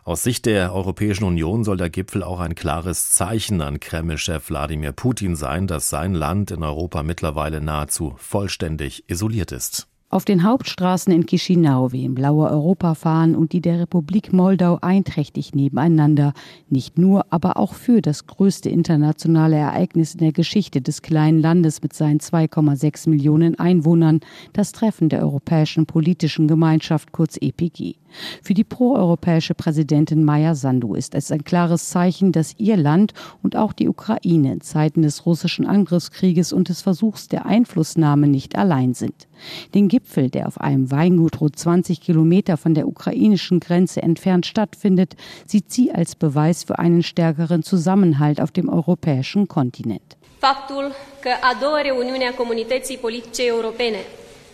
Aus 0.05 0.23
Sicht 0.23 0.47
der 0.47 0.75
Europäischen 0.75 1.25
Union 1.25 1.64
soll 1.64 1.76
der 1.76 1.90
Gipfel 1.90 2.23
auch 2.23 2.40
ein 2.40 2.55
klares 2.55 3.11
Zeichen 3.11 3.61
an 3.61 3.78
Kreml-Chef 3.78 4.49
Wladimir 4.49 4.93
Putin 4.93 5.37
sein, 5.37 5.67
dass 5.67 5.90
sein 5.90 6.14
Land 6.14 6.50
in 6.50 6.62
Europa 6.62 7.02
mittlerweile 7.02 7.61
nahezu 7.61 8.14
vollständig 8.17 9.05
isoliert 9.09 9.38
ist. 9.52 9.88
Auf 10.11 10.25
den 10.25 10.42
Hauptstraßen 10.42 11.12
in 11.12 11.26
Chisinau 11.26 11.92
wehen 11.92 12.14
blaue 12.14 12.49
Europafahnen 12.49 13.37
und 13.37 13.52
die 13.52 13.61
der 13.61 13.78
Republik 13.78 14.33
Moldau 14.33 14.78
einträchtig 14.80 15.54
nebeneinander, 15.54 16.33
nicht 16.71 16.97
nur, 16.97 17.26
aber 17.28 17.59
auch 17.59 17.75
für 17.75 18.00
das 18.00 18.26
größte 18.26 18.71
internationale 18.71 19.57
Ereignis 19.57 20.14
in 20.14 20.21
der 20.21 20.33
Geschichte 20.33 20.80
des 20.80 21.02
kleinen 21.02 21.40
Landes 21.40 21.83
mit 21.83 21.92
seinen 21.92 22.21
2,6 22.21 23.11
Millionen 23.11 23.59
Einwohnern, 23.59 24.21
das 24.54 24.73
Treffen 24.73 25.11
der 25.11 25.21
Europäischen 25.21 25.85
Politischen 25.85 26.49
Gemeinschaft 26.49 27.12
kurz 27.12 27.37
EPG. 27.38 27.97
Für 28.43 28.55
die 28.55 28.65
proeuropäische 28.65 29.55
Präsidentin 29.55 30.25
Maya 30.25 30.55
Sandu 30.55 30.95
ist 30.95 31.15
es 31.15 31.31
ein 31.31 31.45
klares 31.45 31.91
Zeichen, 31.91 32.33
dass 32.33 32.55
ihr 32.59 32.77
Land 32.77 33.12
und 33.43 33.57
auch 33.57 33.73
die 33.73 33.88
Ukraine 33.88 34.53
in 34.53 34.61
Zeiten 34.61 35.03
des 35.03 35.27
russischen 35.27 35.67
Angriffskrieges 35.67 36.53
und 36.53 36.69
des 36.69 36.83
Versuchs 36.83 37.29
der 37.29 37.47
Einflussnahme 37.47 38.27
nicht 38.27 38.57
allein 38.57 38.95
sind. 38.95 39.29
Den 39.75 39.88
Gipfel, 39.88 40.31
der 40.31 40.47
auf 40.47 40.61
einem 40.61 40.91
Weingut 40.91 41.41
rund 41.41 41.59
20 41.59 42.00
Kilometer 42.00 42.57
von 42.57 42.75
der 42.75 42.88
ukrainischen 42.88 43.61
Grenze 43.61 44.03
entfernt 44.03 44.47
stattfindet, 44.47 45.15
sieht 45.47 45.71
sie 45.71 45.93
als 45.93 46.15
Beweis 46.15 46.65
für 46.65 46.79
einen 46.79 47.03
stärkeren 47.03 47.62
Zusammenhalt 47.62 48.41
auf 48.41 48.50
dem 48.50 48.69
europäischen 48.69 49.49
Kontinent. 49.49 50.17
Faptul 50.38 50.93
că 51.21 51.31
a 51.41 51.57
doua 51.61 51.81
reuniune 51.83 52.25
a 52.25 52.35
comunității 52.35 52.97
politice 52.97 53.47
europene 53.47 53.99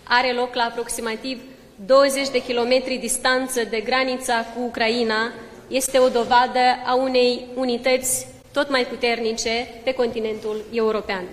are 0.04 0.32
loc 0.32 0.54
la 0.54 0.62
aproximativ 0.62 1.38
20 1.76 2.28
de 2.30 2.42
kilometri 2.42 2.96
distanță 2.96 3.64
de 3.70 3.80
granița 3.80 4.44
cu 4.54 4.62
Ucraina 4.62 5.32
este 5.68 5.98
o 5.98 6.08
dovadă 6.08 6.60
a 6.86 6.94
unei 6.94 7.46
unități 7.54 8.26
tot 8.52 8.70
mai 8.70 8.86
puternice 8.86 9.68
pe 9.84 9.92
continentul 9.92 10.64
european. 10.72 11.24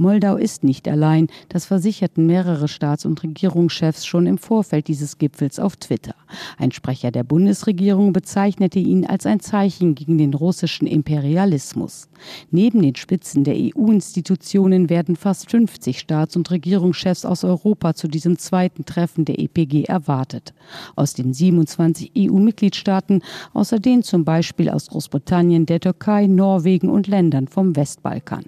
Moldau 0.00 0.36
ist 0.36 0.64
nicht 0.64 0.88
allein, 0.88 1.26
das 1.50 1.66
versicherten 1.66 2.24
mehrere 2.26 2.68
Staats- 2.68 3.04
und 3.04 3.22
Regierungschefs 3.22 4.06
schon 4.06 4.24
im 4.24 4.38
Vorfeld 4.38 4.88
dieses 4.88 5.18
Gipfels 5.18 5.60
auf 5.60 5.76
Twitter. 5.76 6.14
Ein 6.56 6.72
Sprecher 6.72 7.10
der 7.10 7.22
Bundesregierung 7.22 8.14
bezeichnete 8.14 8.78
ihn 8.78 9.04
als 9.04 9.26
ein 9.26 9.40
Zeichen 9.40 9.94
gegen 9.94 10.16
den 10.16 10.32
russischen 10.32 10.86
Imperialismus. 10.86 12.08
Neben 12.50 12.80
den 12.80 12.96
Spitzen 12.96 13.44
der 13.44 13.56
EU-Institutionen 13.56 14.88
werden 14.88 15.16
fast 15.16 15.50
50 15.50 15.98
Staats- 15.98 16.34
und 16.34 16.50
Regierungschefs 16.50 17.26
aus 17.26 17.44
Europa 17.44 17.92
zu 17.92 18.08
diesem 18.08 18.38
zweiten 18.38 18.86
Treffen 18.86 19.26
der 19.26 19.38
EPG 19.38 19.84
erwartet. 19.84 20.54
Aus 20.96 21.12
den 21.12 21.34
27 21.34 22.12
EU-Mitgliedstaaten, 22.16 23.20
außer 23.52 23.78
denen 23.78 24.02
zum 24.02 24.24
Beispiel 24.24 24.70
aus 24.70 24.86
Großbritannien, 24.88 25.66
der 25.66 25.80
Türkei, 25.80 26.26
Norwegen 26.26 26.88
und 26.88 27.06
Ländern 27.06 27.48
vom 27.48 27.76
Westbalkan. 27.76 28.46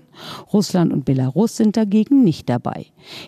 Russland 0.51 0.95
und 0.95 1.05
Belarus 1.05 1.42
Belarus 1.43 1.57
sind 1.57 1.77
dagegen 1.77 2.23
nicht 2.23 2.49
dabei. 2.49 2.87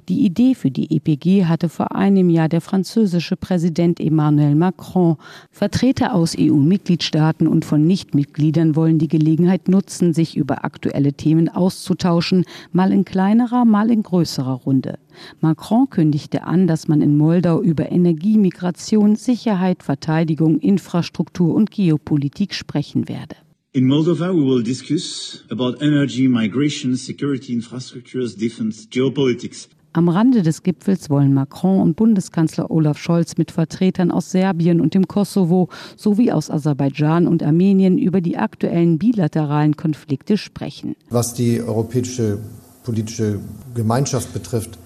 Die 0.09 0.25
Idee 0.25 0.54
für 0.54 0.71
die 0.71 0.94
EPG 0.94 1.47
hatte 1.47 1.68
vor 1.68 1.97
einem 1.97 2.30
Jahr 2.30 2.49
der 2.49 2.61
französische 2.61 3.35
Präsident 3.35 3.99
Emmanuel 3.99 4.54
Macron. 4.54 5.16
Vertreter 5.50 6.14
aus 6.14 6.37
EU-Mitgliedstaaten 6.38 7.49
und 7.49 7.64
von 7.64 7.85
Nichtmitgliedern 7.85 8.76
wollen 8.76 9.00
die 9.00 9.09
Gelegenheit 9.09 9.66
nutzen, 9.66 10.14
sich 10.14 10.37
über 10.37 10.64
aktuelle 10.64 11.12
Themen 11.14 11.49
auszutauschen, 11.49 12.44
mal 12.71 12.92
in 12.92 13.04
kleinerer, 13.04 13.64
mal 13.64 13.90
in 13.90 14.04
größerer 14.04 14.61
Runde. 14.64 15.00
Macron 15.40 15.90
kündigte 15.90 16.44
an, 16.44 16.68
dass 16.68 16.87
man 16.87 17.02
in 17.02 17.16
Moldau 17.16 17.61
über 17.61 17.90
Energie, 17.90 18.38
Migration, 18.38 19.16
Sicherheit, 19.16 19.83
Verteidigung, 19.83 20.61
Infrastruktur 20.61 21.52
und 21.52 21.73
Geopolitik 21.73 22.54
sprechen 22.54 23.09
werde. 23.09 23.35
In 23.76 23.88
Moldova, 23.88 24.32
we 24.32 24.40
will 24.40 24.62
discuss 24.62 25.42
about 25.50 25.82
energy, 25.82 26.28
migration, 26.28 26.96
security 26.96 27.52
infrastructures, 27.52 28.36
defense, 28.36 28.86
geopolitics. 28.88 29.68
Am 29.94 30.08
Rande 30.08 30.42
des 30.42 30.62
Gipfels 30.62 31.10
wollen 31.10 31.34
Macron 31.34 31.80
und 31.80 31.96
Bundeskanzler 31.96 32.70
Olaf 32.70 32.98
Scholz 32.98 33.36
mit 33.36 33.50
Vertretern 33.50 34.12
aus 34.12 34.30
Serbien 34.30 34.80
und 34.80 34.94
dem 34.94 35.08
Kosovo 35.08 35.70
sowie 35.96 36.30
aus 36.30 36.50
Aserbaidschan 36.50 37.26
und 37.26 37.42
Armenien 37.42 37.98
über 37.98 38.20
die 38.20 38.36
aktuellen 38.36 38.96
bilateralen 38.96 39.76
Konflikte 39.76 40.38
sprechen. 40.38 40.94
Was 41.10 41.34
die 41.34 41.60
europäische 41.60 42.38
politische 42.84 43.40
Gemeinschaft 43.74 44.32
betrifft, 44.32 44.78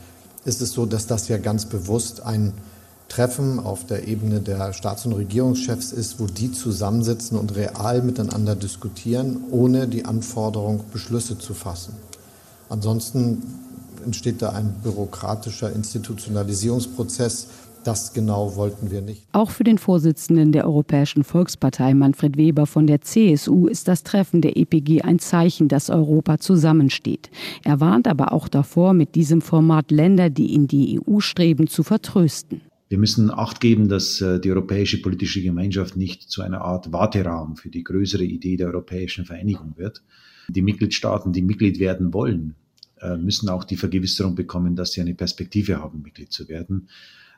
ist 0.46 0.62
es 0.62 0.72
so, 0.72 0.86
dass 0.86 1.06
das 1.06 1.28
ja 1.28 1.36
ganz 1.36 1.66
bewusst 1.68 2.22
ein 2.22 2.54
Treffen 3.08 3.58
auf 3.58 3.86
der 3.86 4.06
Ebene 4.06 4.40
der 4.40 4.72
Staats- 4.72 5.06
und 5.06 5.14
Regierungschefs 5.14 5.92
ist, 5.92 6.20
wo 6.20 6.26
die 6.26 6.52
zusammensitzen 6.52 7.38
und 7.38 7.56
real 7.56 8.02
miteinander 8.02 8.54
diskutieren, 8.54 9.44
ohne 9.50 9.88
die 9.88 10.04
Anforderung, 10.04 10.84
Beschlüsse 10.92 11.38
zu 11.38 11.54
fassen. 11.54 11.94
Ansonsten 12.68 13.42
entsteht 14.04 14.42
da 14.42 14.50
ein 14.50 14.74
bürokratischer 14.82 15.72
Institutionalisierungsprozess. 15.72 17.48
Das 17.84 18.12
genau 18.12 18.56
wollten 18.56 18.90
wir 18.90 19.00
nicht. 19.00 19.22
Auch 19.32 19.50
für 19.50 19.64
den 19.64 19.78
Vorsitzenden 19.78 20.52
der 20.52 20.66
Europäischen 20.66 21.24
Volkspartei, 21.24 21.94
Manfred 21.94 22.36
Weber 22.36 22.66
von 22.66 22.86
der 22.86 23.00
CSU, 23.00 23.66
ist 23.66 23.88
das 23.88 24.02
Treffen 24.02 24.42
der 24.42 24.56
EPG 24.56 25.02
ein 25.02 25.18
Zeichen, 25.18 25.68
dass 25.68 25.88
Europa 25.88 26.38
zusammensteht. 26.38 27.30
Er 27.64 27.80
warnt 27.80 28.06
aber 28.06 28.32
auch 28.32 28.48
davor, 28.48 28.92
mit 28.92 29.14
diesem 29.14 29.40
Format 29.40 29.90
Länder, 29.90 30.28
die 30.28 30.54
in 30.54 30.66
die 30.66 31.00
EU 31.00 31.20
streben, 31.20 31.66
zu 31.68 31.82
vertrösten. 31.82 32.60
Wir 32.88 32.98
müssen 32.98 33.30
Acht 33.30 33.60
geben, 33.60 33.88
dass 33.88 34.20
äh, 34.20 34.40
die 34.40 34.50
europäische 34.50 35.02
politische 35.02 35.42
Gemeinschaft 35.42 35.96
nicht 35.96 36.30
zu 36.30 36.42
einer 36.42 36.62
Art 36.62 36.92
Warteraum 36.92 37.56
für 37.56 37.68
die 37.68 37.84
größere 37.84 38.24
Idee 38.24 38.56
der 38.56 38.68
europäischen 38.68 39.26
Vereinigung 39.26 39.74
wird. 39.76 40.02
Die 40.48 40.62
Mitgliedstaaten, 40.62 41.32
die 41.32 41.42
Mitglied 41.42 41.78
werden 41.78 42.14
wollen, 42.14 42.54
äh, 43.00 43.16
müssen 43.16 43.50
auch 43.50 43.64
die 43.64 43.76
Vergewisserung 43.76 44.34
bekommen, 44.34 44.74
dass 44.74 44.92
sie 44.92 45.02
eine 45.02 45.14
Perspektive 45.14 45.80
haben, 45.80 46.02
Mitglied 46.02 46.32
zu 46.32 46.48
werden. 46.48 46.88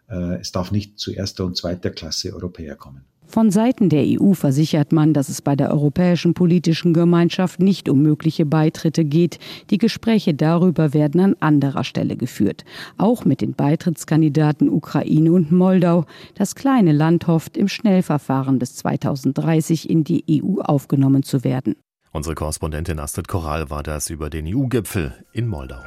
Äh, 0.08 0.40
es 0.40 0.52
darf 0.52 0.70
nicht 0.70 0.98
zu 0.98 1.12
erster 1.12 1.44
und 1.44 1.56
zweiter 1.56 1.90
Klasse 1.90 2.32
Europäer 2.32 2.76
kommen. 2.76 3.02
Von 3.30 3.52
Seiten 3.52 3.88
der 3.90 4.02
EU 4.04 4.32
versichert 4.32 4.90
man, 4.90 5.14
dass 5.14 5.28
es 5.28 5.40
bei 5.40 5.54
der 5.54 5.70
Europäischen 5.70 6.34
Politischen 6.34 6.92
Gemeinschaft 6.92 7.60
nicht 7.60 7.88
um 7.88 8.02
mögliche 8.02 8.44
Beitritte 8.44 9.04
geht. 9.04 9.38
Die 9.70 9.78
Gespräche 9.78 10.34
darüber 10.34 10.94
werden 10.94 11.20
an 11.20 11.36
anderer 11.38 11.84
Stelle 11.84 12.16
geführt. 12.16 12.64
Auch 12.98 13.24
mit 13.24 13.40
den 13.40 13.54
Beitrittskandidaten 13.54 14.68
Ukraine 14.68 15.30
und 15.30 15.52
Moldau. 15.52 16.06
Das 16.34 16.56
kleine 16.56 16.90
Land 16.90 17.28
hofft, 17.28 17.56
im 17.56 17.68
Schnellverfahren 17.68 18.58
bis 18.58 18.74
2030 18.74 19.88
in 19.88 20.02
die 20.02 20.24
EU 20.42 20.60
aufgenommen 20.62 21.22
zu 21.22 21.44
werden. 21.44 21.76
Unsere 22.10 22.34
Korrespondentin 22.34 22.98
Astrid 22.98 23.28
Korall 23.28 23.70
war 23.70 23.84
das 23.84 24.10
über 24.10 24.28
den 24.28 24.44
EU-Gipfel 24.48 25.14
in 25.32 25.46
Moldau. 25.46 25.78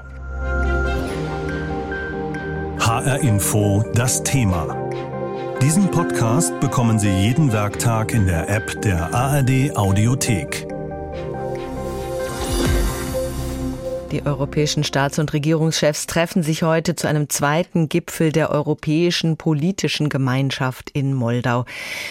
HR 2.80 3.20
Info, 3.20 3.84
das 3.94 4.24
Thema. 4.24 5.13
Diesen 5.64 5.90
Podcast 5.92 6.60
bekommen 6.60 7.00
Sie 7.00 7.08
jeden 7.08 7.54
Werktag 7.54 8.14
in 8.14 8.26
der 8.26 8.50
App 8.50 8.82
der 8.82 9.14
ARD 9.14 9.78
Audiothek. 9.78 10.73
Die 14.14 14.28
europäischen 14.28 14.84
Staats- 14.84 15.18
und 15.18 15.34
Regierungschefs 15.34 16.06
treffen 16.06 16.44
sich 16.44 16.62
heute 16.62 16.96
zu 16.96 17.08
einem 17.08 17.32
zweiten 17.32 17.90
Gipfel 17.90 18.32
der 18.32 18.52
europäischen 18.52 19.38
politischen 19.38 20.08
Gemeinschaft 20.08 20.92
in 20.92 21.16
Moldau. 21.16 21.66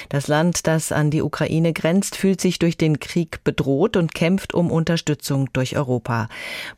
Das 0.09 0.27
Land, 0.27 0.67
das 0.67 0.91
an 0.91 1.13
die 1.13 1.23
Ukraine 1.23 1.73
grenzt, 1.73 2.17
fühlt 2.17 2.41
sich 2.41 2.59
durch 2.59 2.77
den 2.77 2.99
Krieg 2.99 3.45
bedroht 3.45 3.97
und 3.97 4.17
kämpft 4.17 4.53
um 4.53 4.73
Unterstützung 4.73 5.49
durch 5.53 5.77
Europa. 5.77 6.29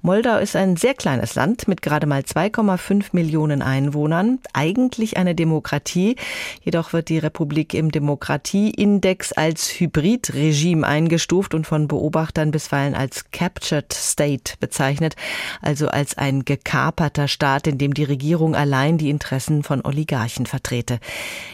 Moldau 0.03 0.37
ist 0.37 0.57
ein 0.57 0.77
sehr 0.77 0.93
kleines 0.93 1.35
Land 1.37 1.69
mit 1.69 1.81
gerade 1.81 2.07
mal 2.07 2.21
2,5 2.21 3.07
Millionen 3.13 3.63
Einwohnern, 3.63 4.41
eigentlich 4.53 5.17
eine 5.17 5.35
Demokratie. 5.35 6.17
Jedoch 6.63 6.93
wird 6.93 7.09
die 7.09 7.17
Republik 7.17 7.73
im 7.73 7.91
Demokratieindex 7.91 9.33
als 9.33 9.69
Hybridregime 9.81 10.87
eingestuft 10.87 11.55
und 11.55 11.67
von 11.67 11.89
Beobachtern 11.89 12.51
bisweilen 12.51 12.95
als 12.95 13.31
Captured 13.31 13.91
State 13.91 14.57
bezeichnet 14.61 15.14
also 15.61 15.89
als 15.89 16.17
ein 16.19 16.45
gekaperter 16.45 17.29
Staat, 17.29 17.67
in 17.67 17.79
dem 17.79 17.95
die 17.95 18.05
Regierung 18.05 18.55
allein 18.55 18.99
die 18.99 19.11
Interessen 19.11 19.63
von 19.63 19.85
Oligarchen 19.85 20.47
vertrete. 20.47 20.99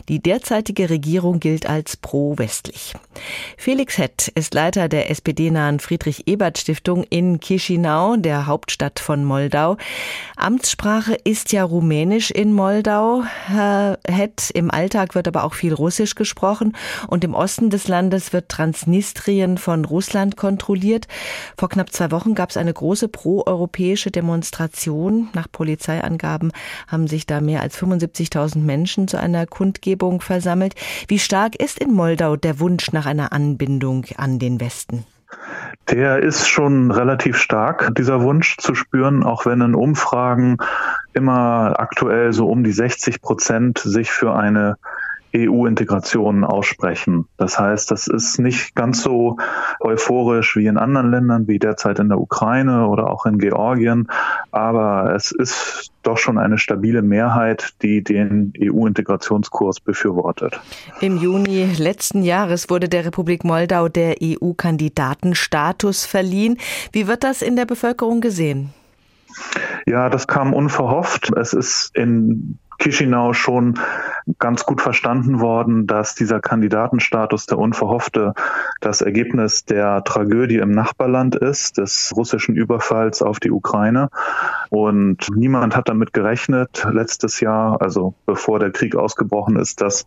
Die 0.08 0.20
derzeitige 0.20 0.90
Regierung 0.90 1.40
gilt 1.40 1.68
als 1.68 1.96
pro-westlich. 1.96 2.94
Felix 3.56 3.98
Hett 3.98 4.28
ist 4.34 4.54
Leiter 4.54 4.88
der 4.88 5.10
SPD-nahen 5.10 5.80
Friedrich-Ebert-Stiftung 5.80 7.04
in 7.04 7.40
Chisinau, 7.40 8.16
der 8.16 8.46
Hauptstadt 8.46 9.00
von 9.00 9.24
Moldau. 9.24 9.76
Amtssprache 10.36 11.14
ist 11.14 11.52
ja 11.52 11.64
Rumänisch 11.64 12.30
in 12.30 12.52
Moldau. 12.52 13.22
Herr 13.46 13.98
Hett, 14.06 14.50
im 14.54 14.70
Alltag 14.70 15.14
wird 15.14 15.28
aber 15.28 15.44
auch 15.44 15.54
viel 15.54 15.74
Russisch 15.74 16.14
gesprochen 16.14 16.76
und 17.08 17.24
im 17.24 17.34
Osten 17.34 17.70
des 17.70 17.88
Landes 17.88 18.32
wird 18.32 18.48
Transnistrien 18.48 19.58
von 19.58 19.84
Russland 19.84 20.36
kontrolliert. 20.36 21.06
Vor 21.56 21.68
knapp 21.68 21.92
zwei 21.92 22.10
Wochen 22.10 22.34
gab 22.34 22.50
es 22.50 22.56
eine 22.56 22.72
große 22.72 23.08
pro 23.08 23.39
europäische 23.46 24.10
Demonstration. 24.10 25.28
Nach 25.34 25.46
Polizeiangaben 25.50 26.52
haben 26.86 27.06
sich 27.06 27.26
da 27.26 27.40
mehr 27.40 27.60
als 27.60 27.78
75.000 27.78 28.58
Menschen 28.58 29.08
zu 29.08 29.18
einer 29.18 29.46
Kundgebung 29.46 30.20
versammelt. 30.20 30.74
Wie 31.08 31.18
stark 31.18 31.56
ist 31.56 31.78
in 31.78 31.92
Moldau 31.92 32.36
der 32.36 32.60
Wunsch 32.60 32.92
nach 32.92 33.06
einer 33.06 33.32
Anbindung 33.32 34.06
an 34.16 34.38
den 34.38 34.60
Westen? 34.60 35.04
Der 35.88 36.18
ist 36.20 36.48
schon 36.48 36.90
relativ 36.90 37.36
stark, 37.36 37.94
dieser 37.96 38.22
Wunsch 38.22 38.56
zu 38.58 38.74
spüren, 38.74 39.22
auch 39.22 39.46
wenn 39.46 39.60
in 39.60 39.74
Umfragen 39.74 40.58
immer 41.12 41.74
aktuell 41.78 42.32
so 42.32 42.46
um 42.48 42.62
die 42.62 42.72
60 42.72 43.20
Prozent 43.20 43.78
sich 43.78 44.10
für 44.10 44.34
eine 44.34 44.76
EU-Integration 45.34 46.44
aussprechen. 46.44 47.26
Das 47.36 47.58
heißt, 47.58 47.90
das 47.90 48.06
ist 48.06 48.38
nicht 48.38 48.74
ganz 48.74 49.02
so 49.02 49.36
euphorisch 49.80 50.56
wie 50.56 50.66
in 50.66 50.76
anderen 50.76 51.10
Ländern, 51.10 51.48
wie 51.48 51.58
derzeit 51.58 51.98
in 51.98 52.08
der 52.08 52.18
Ukraine 52.18 52.86
oder 52.88 53.10
auch 53.10 53.26
in 53.26 53.38
Georgien, 53.38 54.08
aber 54.50 55.14
es 55.14 55.30
ist 55.32 55.90
doch 56.02 56.18
schon 56.18 56.38
eine 56.38 56.58
stabile 56.58 57.02
Mehrheit, 57.02 57.74
die 57.82 58.02
den 58.02 58.52
EU-Integrationskurs 58.58 59.80
befürwortet. 59.80 60.58
Im 61.00 61.18
Juni 61.18 61.66
letzten 61.76 62.22
Jahres 62.22 62.70
wurde 62.70 62.88
der 62.88 63.04
Republik 63.04 63.44
Moldau 63.44 63.88
der 63.88 64.16
EU-Kandidatenstatus 64.22 66.06
verliehen. 66.06 66.58
Wie 66.92 67.06
wird 67.06 67.22
das 67.22 67.42
in 67.42 67.56
der 67.56 67.66
Bevölkerung 67.66 68.20
gesehen? 68.20 68.70
Ja, 69.86 70.08
das 70.08 70.26
kam 70.26 70.54
unverhofft. 70.54 71.30
Es 71.36 71.52
ist 71.52 71.90
in 71.94 72.58
Chisinau 72.80 73.32
schon 73.34 73.78
ganz 74.38 74.64
gut 74.64 74.80
verstanden 74.80 75.40
worden, 75.40 75.86
dass 75.86 76.14
dieser 76.14 76.40
Kandidatenstatus 76.40 77.46
der 77.46 77.58
unverhoffte 77.58 78.34
das 78.80 79.02
Ergebnis 79.02 79.64
der 79.64 80.02
Tragödie 80.04 80.56
im 80.56 80.70
Nachbarland 80.70 81.36
ist, 81.36 81.78
des 81.78 82.12
russischen 82.16 82.54
Überfalls 82.54 83.22
auf 83.22 83.40
die 83.40 83.50
Ukraine. 83.50 84.08
Und 84.70 85.28
niemand 85.34 85.76
hat 85.76 85.88
damit 85.88 86.12
gerechnet 86.12 86.86
letztes 86.90 87.40
Jahr, 87.40 87.80
also 87.80 88.14
bevor 88.26 88.58
der 88.58 88.70
Krieg 88.70 88.96
ausgebrochen 88.96 89.56
ist, 89.56 89.80
dass 89.80 90.06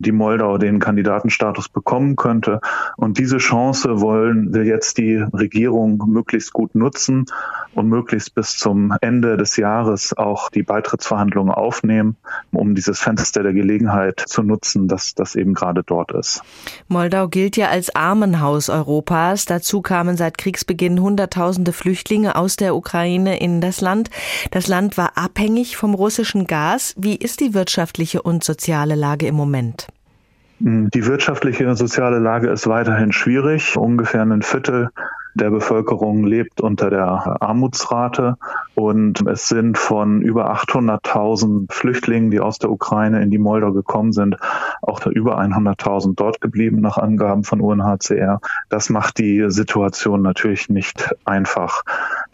die 0.00 0.12
Moldau 0.12 0.58
den 0.58 0.78
Kandidatenstatus 0.78 1.68
bekommen 1.68 2.16
könnte. 2.16 2.60
Und 2.96 3.18
diese 3.18 3.38
Chance 3.38 4.00
wollen 4.00 4.52
wir 4.54 4.64
jetzt 4.64 4.98
die 4.98 5.16
Regierung 5.16 6.02
möglichst 6.08 6.52
gut 6.52 6.74
nutzen 6.74 7.26
und 7.74 7.88
möglichst 7.88 8.34
bis 8.34 8.56
zum 8.56 8.94
Ende 9.00 9.36
des 9.36 9.56
Jahres 9.56 10.16
auch 10.16 10.50
die 10.50 10.62
Beitrittsverhandlungen 10.62 11.52
aufnehmen, 11.52 12.09
um 12.52 12.74
dieses 12.74 13.00
Fenster 13.00 13.42
der 13.42 13.52
Gelegenheit 13.52 14.20
zu 14.26 14.42
nutzen, 14.42 14.88
dass 14.88 15.14
das 15.14 15.34
eben 15.34 15.54
gerade 15.54 15.82
dort 15.82 16.12
ist. 16.12 16.42
Moldau 16.88 17.28
gilt 17.28 17.56
ja 17.56 17.68
als 17.68 17.94
Armenhaus 17.94 18.68
Europas. 18.68 19.44
Dazu 19.44 19.82
kamen 19.82 20.16
seit 20.16 20.38
Kriegsbeginn 20.38 21.00
Hunderttausende 21.00 21.72
Flüchtlinge 21.72 22.36
aus 22.36 22.56
der 22.56 22.74
Ukraine 22.74 23.40
in 23.40 23.60
das 23.60 23.80
Land. 23.80 24.10
Das 24.50 24.68
Land 24.68 24.96
war 24.96 25.12
abhängig 25.16 25.76
vom 25.76 25.94
russischen 25.94 26.46
Gas. 26.46 26.94
Wie 26.96 27.16
ist 27.16 27.40
die 27.40 27.54
wirtschaftliche 27.54 28.22
und 28.22 28.44
soziale 28.44 28.94
Lage 28.94 29.26
im 29.26 29.34
Moment? 29.34 29.86
Die 30.62 31.06
wirtschaftliche 31.06 31.66
und 31.66 31.76
soziale 31.76 32.18
Lage 32.18 32.50
ist 32.50 32.66
weiterhin 32.66 33.12
schwierig. 33.12 33.78
Ungefähr 33.78 34.22
ein 34.22 34.42
Viertel 34.42 34.90
der 35.34 35.50
Bevölkerung 35.50 36.24
lebt 36.24 36.60
unter 36.60 36.90
der 36.90 37.40
Armutsrate 37.40 38.36
und 38.74 39.26
es 39.26 39.48
sind 39.48 39.78
von 39.78 40.22
über 40.22 40.52
800.000 40.52 41.72
Flüchtlingen, 41.72 42.30
die 42.30 42.40
aus 42.40 42.58
der 42.58 42.70
Ukraine 42.70 43.22
in 43.22 43.30
die 43.30 43.38
Moldau 43.38 43.72
gekommen 43.72 44.12
sind, 44.12 44.36
auch 44.82 45.04
über 45.06 45.40
100.000 45.40 46.14
dort 46.16 46.40
geblieben 46.40 46.80
nach 46.80 46.98
Angaben 46.98 47.44
von 47.44 47.60
UNHCR. 47.60 48.40
Das 48.68 48.90
macht 48.90 49.18
die 49.18 49.44
Situation 49.48 50.22
natürlich 50.22 50.68
nicht 50.68 51.14
einfach. 51.24 51.82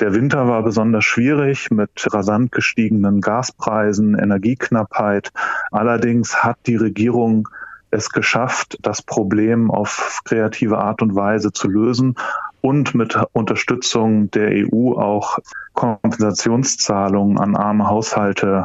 Der 0.00 0.14
Winter 0.14 0.48
war 0.48 0.62
besonders 0.62 1.04
schwierig 1.04 1.70
mit 1.70 1.90
rasant 2.12 2.52
gestiegenen 2.52 3.20
Gaspreisen, 3.20 4.18
Energieknappheit. 4.18 5.32
Allerdings 5.70 6.42
hat 6.42 6.58
die 6.66 6.76
Regierung 6.76 7.48
es 7.90 8.10
geschafft, 8.10 8.78
das 8.82 9.00
Problem 9.00 9.70
auf 9.70 10.20
kreative 10.24 10.78
Art 10.78 11.02
und 11.02 11.14
Weise 11.14 11.52
zu 11.52 11.68
lösen 11.68 12.16
und 12.66 12.96
mit 12.96 13.16
Unterstützung 13.32 14.28
der 14.32 14.50
EU 14.50 14.94
auch 14.98 15.38
Kompensationszahlungen 15.74 17.38
an 17.38 17.54
arme 17.54 17.88
Haushalte 17.88 18.64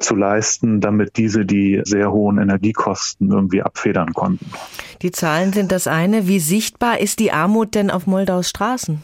zu 0.00 0.16
leisten, 0.16 0.82
damit 0.82 1.16
diese 1.16 1.46
die 1.46 1.80
sehr 1.84 2.12
hohen 2.12 2.38
Energiekosten 2.38 3.30
irgendwie 3.30 3.62
abfedern 3.62 4.12
konnten. 4.12 4.50
Die 5.00 5.12
Zahlen 5.12 5.54
sind 5.54 5.72
das 5.72 5.86
eine. 5.86 6.28
Wie 6.28 6.40
sichtbar 6.40 7.00
ist 7.00 7.20
die 7.20 7.32
Armut 7.32 7.74
denn 7.74 7.90
auf 7.90 8.06
Moldaus 8.06 8.50
Straßen? 8.50 9.02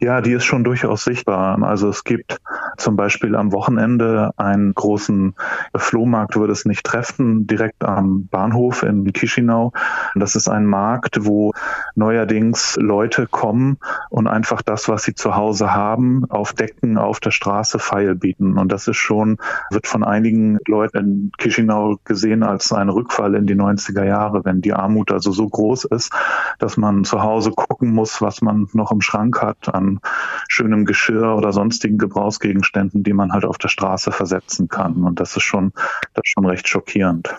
Ja, 0.00 0.20
die 0.20 0.32
ist 0.32 0.44
schon 0.44 0.64
durchaus 0.64 1.04
sichtbar. 1.04 1.62
Also 1.62 1.88
es 1.88 2.04
gibt 2.04 2.40
zum 2.76 2.96
Beispiel 2.96 3.36
am 3.36 3.52
Wochenende 3.52 4.32
einen 4.36 4.74
großen 4.74 5.34
Flohmarkt, 5.74 6.36
würde 6.36 6.52
es 6.52 6.64
nicht 6.64 6.84
treffen, 6.84 7.46
direkt 7.46 7.84
am 7.84 8.26
Bahnhof 8.26 8.82
in 8.82 9.12
Chisinau. 9.12 9.72
Das 10.14 10.34
ist 10.34 10.48
ein 10.48 10.66
Markt, 10.66 11.24
wo 11.24 11.52
neuerdings 11.94 12.76
Leute 12.80 13.26
kommen 13.26 13.78
und 14.10 14.26
einfach 14.26 14.62
das, 14.62 14.88
was 14.88 15.04
sie 15.04 15.14
zu 15.14 15.36
Hause 15.36 15.72
haben, 15.72 16.24
auf 16.28 16.52
Decken 16.52 16.98
auf 16.98 17.20
der 17.20 17.30
Straße 17.30 17.78
feil 17.78 18.14
bieten. 18.14 18.58
Und 18.58 18.72
das 18.72 18.88
ist 18.88 18.96
schon, 18.96 19.38
wird 19.70 19.86
von 19.86 20.04
einigen 20.04 20.58
Leuten 20.66 20.96
in 20.98 21.32
Chisinau 21.38 21.96
gesehen 22.04 22.42
als 22.42 22.72
ein 22.72 22.88
Rückfall 22.88 23.34
in 23.34 23.46
die 23.46 23.54
90er 23.54 24.04
Jahre, 24.04 24.44
wenn 24.44 24.60
die 24.60 24.74
Armut 24.74 25.12
also 25.12 25.32
so 25.32 25.48
groß 25.48 25.84
ist, 25.86 26.12
dass 26.58 26.76
man 26.76 27.04
zu 27.04 27.22
Hause 27.22 27.52
gucken 27.52 27.92
muss, 27.92 28.20
was 28.20 28.42
man 28.42 28.68
noch 28.72 28.92
im 28.92 29.00
Schrank 29.00 29.40
hat 29.40 29.61
an 29.68 30.00
schönem 30.48 30.84
Geschirr 30.84 31.34
oder 31.36 31.52
sonstigen 31.52 31.98
Gebrauchsgegenständen, 31.98 33.02
die 33.02 33.12
man 33.12 33.32
halt 33.32 33.44
auf 33.44 33.58
der 33.58 33.68
Straße 33.68 34.12
versetzen 34.12 34.68
kann. 34.68 35.04
Und 35.04 35.20
das 35.20 35.36
ist 35.36 35.44
schon, 35.44 35.72
das 36.14 36.22
ist 36.24 36.32
schon 36.32 36.46
recht 36.46 36.68
schockierend. 36.68 37.34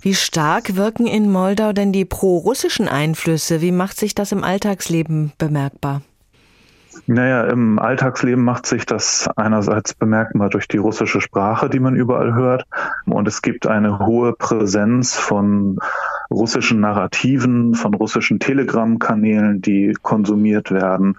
Wie 0.00 0.14
stark 0.14 0.76
wirken 0.76 1.06
in 1.06 1.30
Moldau 1.30 1.72
denn 1.72 1.92
die 1.92 2.04
pro-russischen 2.04 2.88
Einflüsse? 2.88 3.60
Wie 3.60 3.72
macht 3.72 3.98
sich 3.98 4.14
das 4.14 4.32
im 4.32 4.44
Alltagsleben 4.44 5.32
bemerkbar? 5.38 6.02
Naja, 7.06 7.44
im 7.44 7.78
Alltagsleben 7.78 8.42
macht 8.42 8.66
sich 8.66 8.86
das 8.86 9.28
einerseits 9.36 9.94
bemerkbar 9.94 10.48
durch 10.48 10.66
die 10.66 10.78
russische 10.78 11.20
Sprache, 11.20 11.68
die 11.68 11.78
man 11.78 11.94
überall 11.94 12.34
hört. 12.34 12.64
Und 13.04 13.28
es 13.28 13.42
gibt 13.42 13.66
eine 13.66 14.00
hohe 14.00 14.32
Präsenz 14.32 15.14
von 15.14 15.78
russischen 16.30 16.80
Narrativen, 16.80 17.74
von 17.74 17.94
russischen 17.94 18.40
Telegram-Kanälen, 18.40 19.60
die 19.60 19.94
konsumiert 20.02 20.70
werden. 20.70 21.16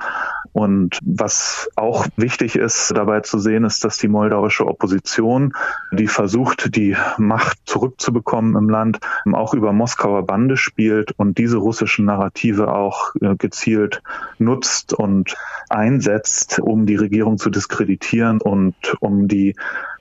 Und 0.57 0.97
was 1.03 1.69
auch 1.75 2.07
wichtig 2.15 2.55
ist 2.55 2.91
dabei 2.95 3.19
zu 3.19 3.37
sehen, 3.37 3.63
ist, 3.63 3.83
dass 3.83 3.99
die 3.99 4.07
moldauische 4.07 4.65
Opposition, 4.65 5.53
die 5.91 6.07
versucht, 6.07 6.75
die 6.75 6.97
Macht 7.19 7.59
zurückzubekommen 7.65 8.55
im 8.55 8.67
Land, 8.67 8.97
auch 9.33 9.53
über 9.53 9.71
Moskauer 9.71 10.25
Bande 10.25 10.57
spielt 10.57 11.11
und 11.11 11.37
diese 11.37 11.57
russischen 11.57 12.05
Narrative 12.05 12.73
auch 12.73 13.13
äh, 13.21 13.35
gezielt 13.35 14.01
nutzt 14.39 14.95
und 14.95 15.35
einsetzt, 15.69 16.57
um 16.57 16.87
die 16.87 16.95
Regierung 16.95 17.37
zu 17.37 17.51
diskreditieren 17.51 18.41
und 18.41 18.73
um 18.99 19.27
die 19.27 19.53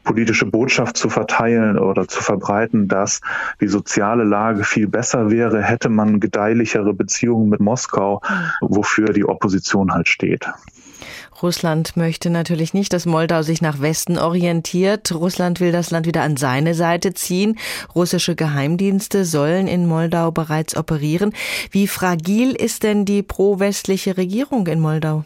politische 0.06 0.46
Botschaft 0.46 0.96
zu 0.96 1.10
verteilen 1.10 1.78
oder 1.78 2.08
zu 2.08 2.22
verbreiten, 2.22 2.88
dass 2.88 3.20
die 3.60 3.68
soziale 3.68 4.24
Lage 4.24 4.64
viel 4.64 4.86
besser 4.88 5.30
wäre, 5.30 5.62
hätte 5.62 5.90
man 5.90 6.20
gedeihlichere 6.20 6.94
Beziehungen 6.94 7.50
mit 7.50 7.60
Moskau, 7.60 8.22
wofür 8.62 9.12
die 9.12 9.26
Opposition 9.26 9.92
halt 9.92 10.08
steht. 10.08 10.48
Russland 11.42 11.96
möchte 11.96 12.30
natürlich 12.30 12.72
nicht, 12.72 12.94
dass 12.94 13.04
Moldau 13.04 13.42
sich 13.42 13.60
nach 13.60 13.80
Westen 13.80 14.16
orientiert. 14.16 15.12
Russland 15.12 15.60
will 15.60 15.70
das 15.70 15.90
Land 15.90 16.06
wieder 16.06 16.22
an 16.22 16.38
seine 16.38 16.72
Seite 16.74 17.12
ziehen. 17.12 17.58
Russische 17.94 18.34
Geheimdienste 18.34 19.26
sollen 19.26 19.66
in 19.66 19.86
Moldau 19.86 20.30
bereits 20.30 20.74
operieren. 20.76 21.34
Wie 21.70 21.88
fragil 21.88 22.52
ist 22.52 22.84
denn 22.84 23.04
die 23.04 23.22
pro-westliche 23.22 24.16
Regierung 24.16 24.66
in 24.66 24.80
Moldau? 24.80 25.24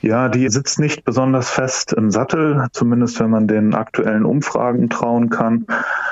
Ja, 0.00 0.28
die 0.28 0.48
sitzt 0.48 0.80
nicht 0.80 1.04
besonders 1.04 1.48
fest 1.48 1.92
im 1.92 2.10
Sattel, 2.10 2.66
zumindest 2.72 3.20
wenn 3.20 3.30
man 3.30 3.46
den 3.46 3.74
aktuellen 3.74 4.24
Umfragen 4.24 4.90
trauen 4.90 5.30
kann. 5.30 5.66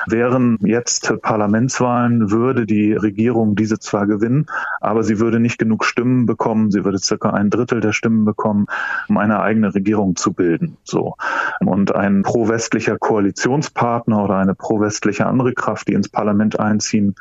Wären 0.07 0.57
jetzt 0.61 1.13
Parlamentswahlen, 1.21 2.31
würde 2.31 2.65
die 2.65 2.93
Regierung 2.93 3.55
diese 3.55 3.79
zwar 3.79 4.07
gewinnen, 4.07 4.45
aber 4.79 5.03
sie 5.03 5.19
würde 5.19 5.39
nicht 5.39 5.57
genug 5.59 5.83
Stimmen 5.83 6.25
bekommen. 6.25 6.71
Sie 6.71 6.85
würde 6.85 6.99
circa 6.99 7.31
ein 7.31 7.49
Drittel 7.49 7.81
der 7.81 7.91
Stimmen 7.91 8.23
bekommen, 8.23 8.67
um 9.09 9.17
eine 9.17 9.41
eigene 9.41 9.75
Regierung 9.75 10.15
zu 10.15 10.31
bilden. 10.31 10.77
So. 10.83 11.15
Und 11.59 11.93
ein 11.93 12.21
pro-westlicher 12.23 12.97
Koalitionspartner 12.97 14.23
oder 14.23 14.37
eine 14.37 14.55
pro-westliche 14.55 15.25
andere 15.25 15.53
Kraft, 15.53 15.89
die 15.89 15.93
ins 15.93 16.09
Parlament 16.09 16.59
einziehen 16.59 17.15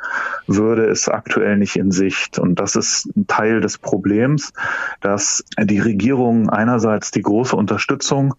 würde, 0.47 0.85
ist 0.85 1.09
aktuell 1.09 1.57
nicht 1.57 1.77
in 1.77 1.91
Sicht. 1.91 2.39
Und 2.39 2.61
das 2.61 2.77
ist 2.77 3.09
ein 3.17 3.27
Teil 3.27 3.61
des 3.61 3.79
Problems, 3.79 4.53
dass 5.01 5.45
die 5.59 5.81
Regierung 5.81 6.20
einerseits 6.49 7.11
die 7.11 7.23
große 7.23 7.57
Unterstützung 7.57 8.35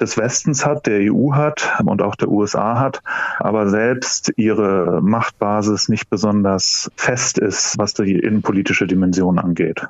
des 0.00 0.16
Westens 0.18 0.66
hat, 0.66 0.86
der 0.86 1.12
EU 1.12 1.32
hat 1.32 1.80
und 1.84 2.02
auch 2.02 2.16
der 2.16 2.28
USA 2.28 2.78
hat, 2.78 3.00
aber 3.38 3.68
selbst 3.68 4.32
ihre 4.36 5.00
Machtbasis 5.02 5.88
nicht 5.88 6.10
besonders 6.10 6.90
fest 6.96 7.38
ist, 7.38 7.78
was 7.78 7.94
die 7.94 8.18
innenpolitische 8.18 8.86
Dimension 8.86 9.38
angeht. 9.38 9.86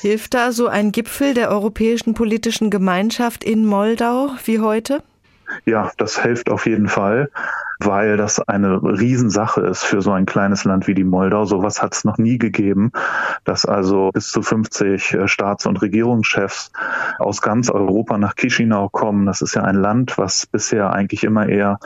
Hilft 0.00 0.34
da 0.34 0.52
so 0.52 0.68
ein 0.68 0.92
Gipfel 0.92 1.32
der 1.32 1.50
Europäischen 1.50 2.14
Politischen 2.14 2.70
Gemeinschaft 2.70 3.44
in 3.44 3.64
Moldau 3.64 4.30
wie 4.44 4.60
heute? 4.60 5.02
Ja, 5.64 5.90
das 5.96 6.20
hilft 6.20 6.50
auf 6.50 6.66
jeden 6.66 6.88
Fall. 6.88 7.30
Weil 7.78 8.16
das 8.16 8.40
eine 8.40 8.82
Riesensache 8.82 9.60
ist 9.60 9.84
für 9.84 10.00
so 10.02 10.12
ein 10.12 10.26
kleines 10.26 10.64
Land 10.64 10.86
wie 10.86 10.94
die 10.94 11.04
Moldau. 11.04 11.44
Sowas 11.44 11.82
hat 11.82 11.94
es 11.94 12.04
noch 12.04 12.18
nie 12.18 12.38
gegeben, 12.38 12.92
dass 13.44 13.64
also 13.64 14.10
bis 14.12 14.28
zu 14.28 14.42
50 14.42 15.14
äh, 15.14 15.28
Staats- 15.28 15.66
und 15.66 15.82
Regierungschefs 15.82 16.72
aus 17.18 17.42
ganz 17.42 17.70
Europa 17.70 18.18
nach 18.18 18.34
Chisinau 18.34 18.88
kommen. 18.88 19.26
Das 19.26 19.42
ist 19.42 19.54
ja 19.54 19.62
ein 19.62 19.76
Land, 19.76 20.18
was 20.18 20.46
bisher 20.46 20.92
eigentlich 20.92 21.24
immer 21.24 21.48
eher 21.48 21.78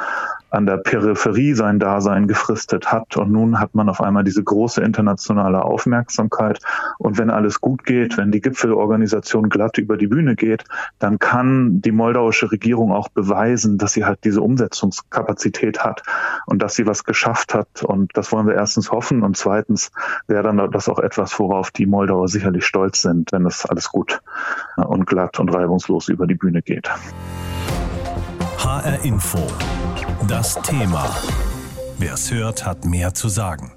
an 0.51 0.67
der 0.67 0.79
Peripherie 0.79 1.55
sein 1.55 1.79
Dasein 1.79 2.27
gefristet 2.27 2.93
hat. 2.93 3.17
Und 3.17 3.31
nun 3.31 3.61
hat 3.61 3.75
man 3.75 3.89
auf 3.89 4.01
einmal 4.01 4.25
diese 4.25 4.43
große 4.43 4.83
internationale 4.83 5.65
Aufmerksamkeit. 5.65 6.59
Und 6.99 7.19
wenn 7.19 7.31
alles 7.31 7.61
gut 7.61 7.85
geht, 7.85 8.19
wenn 8.19 8.33
die 8.33 8.41
Gipfelorganisation 8.41 9.49
glatt 9.49 9.79
über 9.79 9.97
die 9.97 10.09
Bühne 10.09 10.35
geht, 10.35 10.65
dann 10.99 11.19
kann 11.19 11.81
die 11.81 11.93
moldauische 11.93 12.51
Regierung 12.51 12.93
auch 12.93 13.09
beweisen, 13.09 13.79
dass 13.79 13.93
sie 13.93 14.05
halt 14.05 14.25
diese 14.25 14.43
Umsetzungskapazität 14.43 15.80
hat 15.83 16.03
und 16.47 16.63
dass 16.63 16.75
sie 16.75 16.87
was 16.87 17.05
geschafft 17.05 17.55
hat. 17.55 17.83
Und 17.83 18.17
das 18.17 18.33
wollen 18.33 18.47
wir 18.47 18.55
erstens 18.55 18.91
hoffen. 18.91 19.23
Und 19.23 19.37
zweitens 19.37 19.91
wäre 20.27 20.43
dann 20.43 20.71
das 20.71 20.89
auch 20.89 20.99
etwas, 20.99 21.39
worauf 21.39 21.71
die 21.71 21.87
Moldauer 21.87 22.29
sicherlich 22.29 22.67
stolz 22.67 23.03
sind, 23.03 23.33
wenn 23.33 23.45
das 23.45 23.67
alles 23.67 23.91
gut 23.91 24.21
und 24.77 25.07
glatt 25.07 25.39
und 25.41 25.55
reibungslos 25.55 26.09
über 26.09 26.27
die 26.27 26.35
Bühne 26.35 26.63
geht. 26.63 26.91
HR 28.59 29.05
Info. 29.05 29.39
Das 30.29 30.55
Thema. 30.63 31.05
Wer 31.99 32.15
es 32.15 32.31
hört, 32.31 32.65
hat 32.65 32.85
mehr 32.85 33.15
zu 33.15 33.29
sagen. 33.29 33.73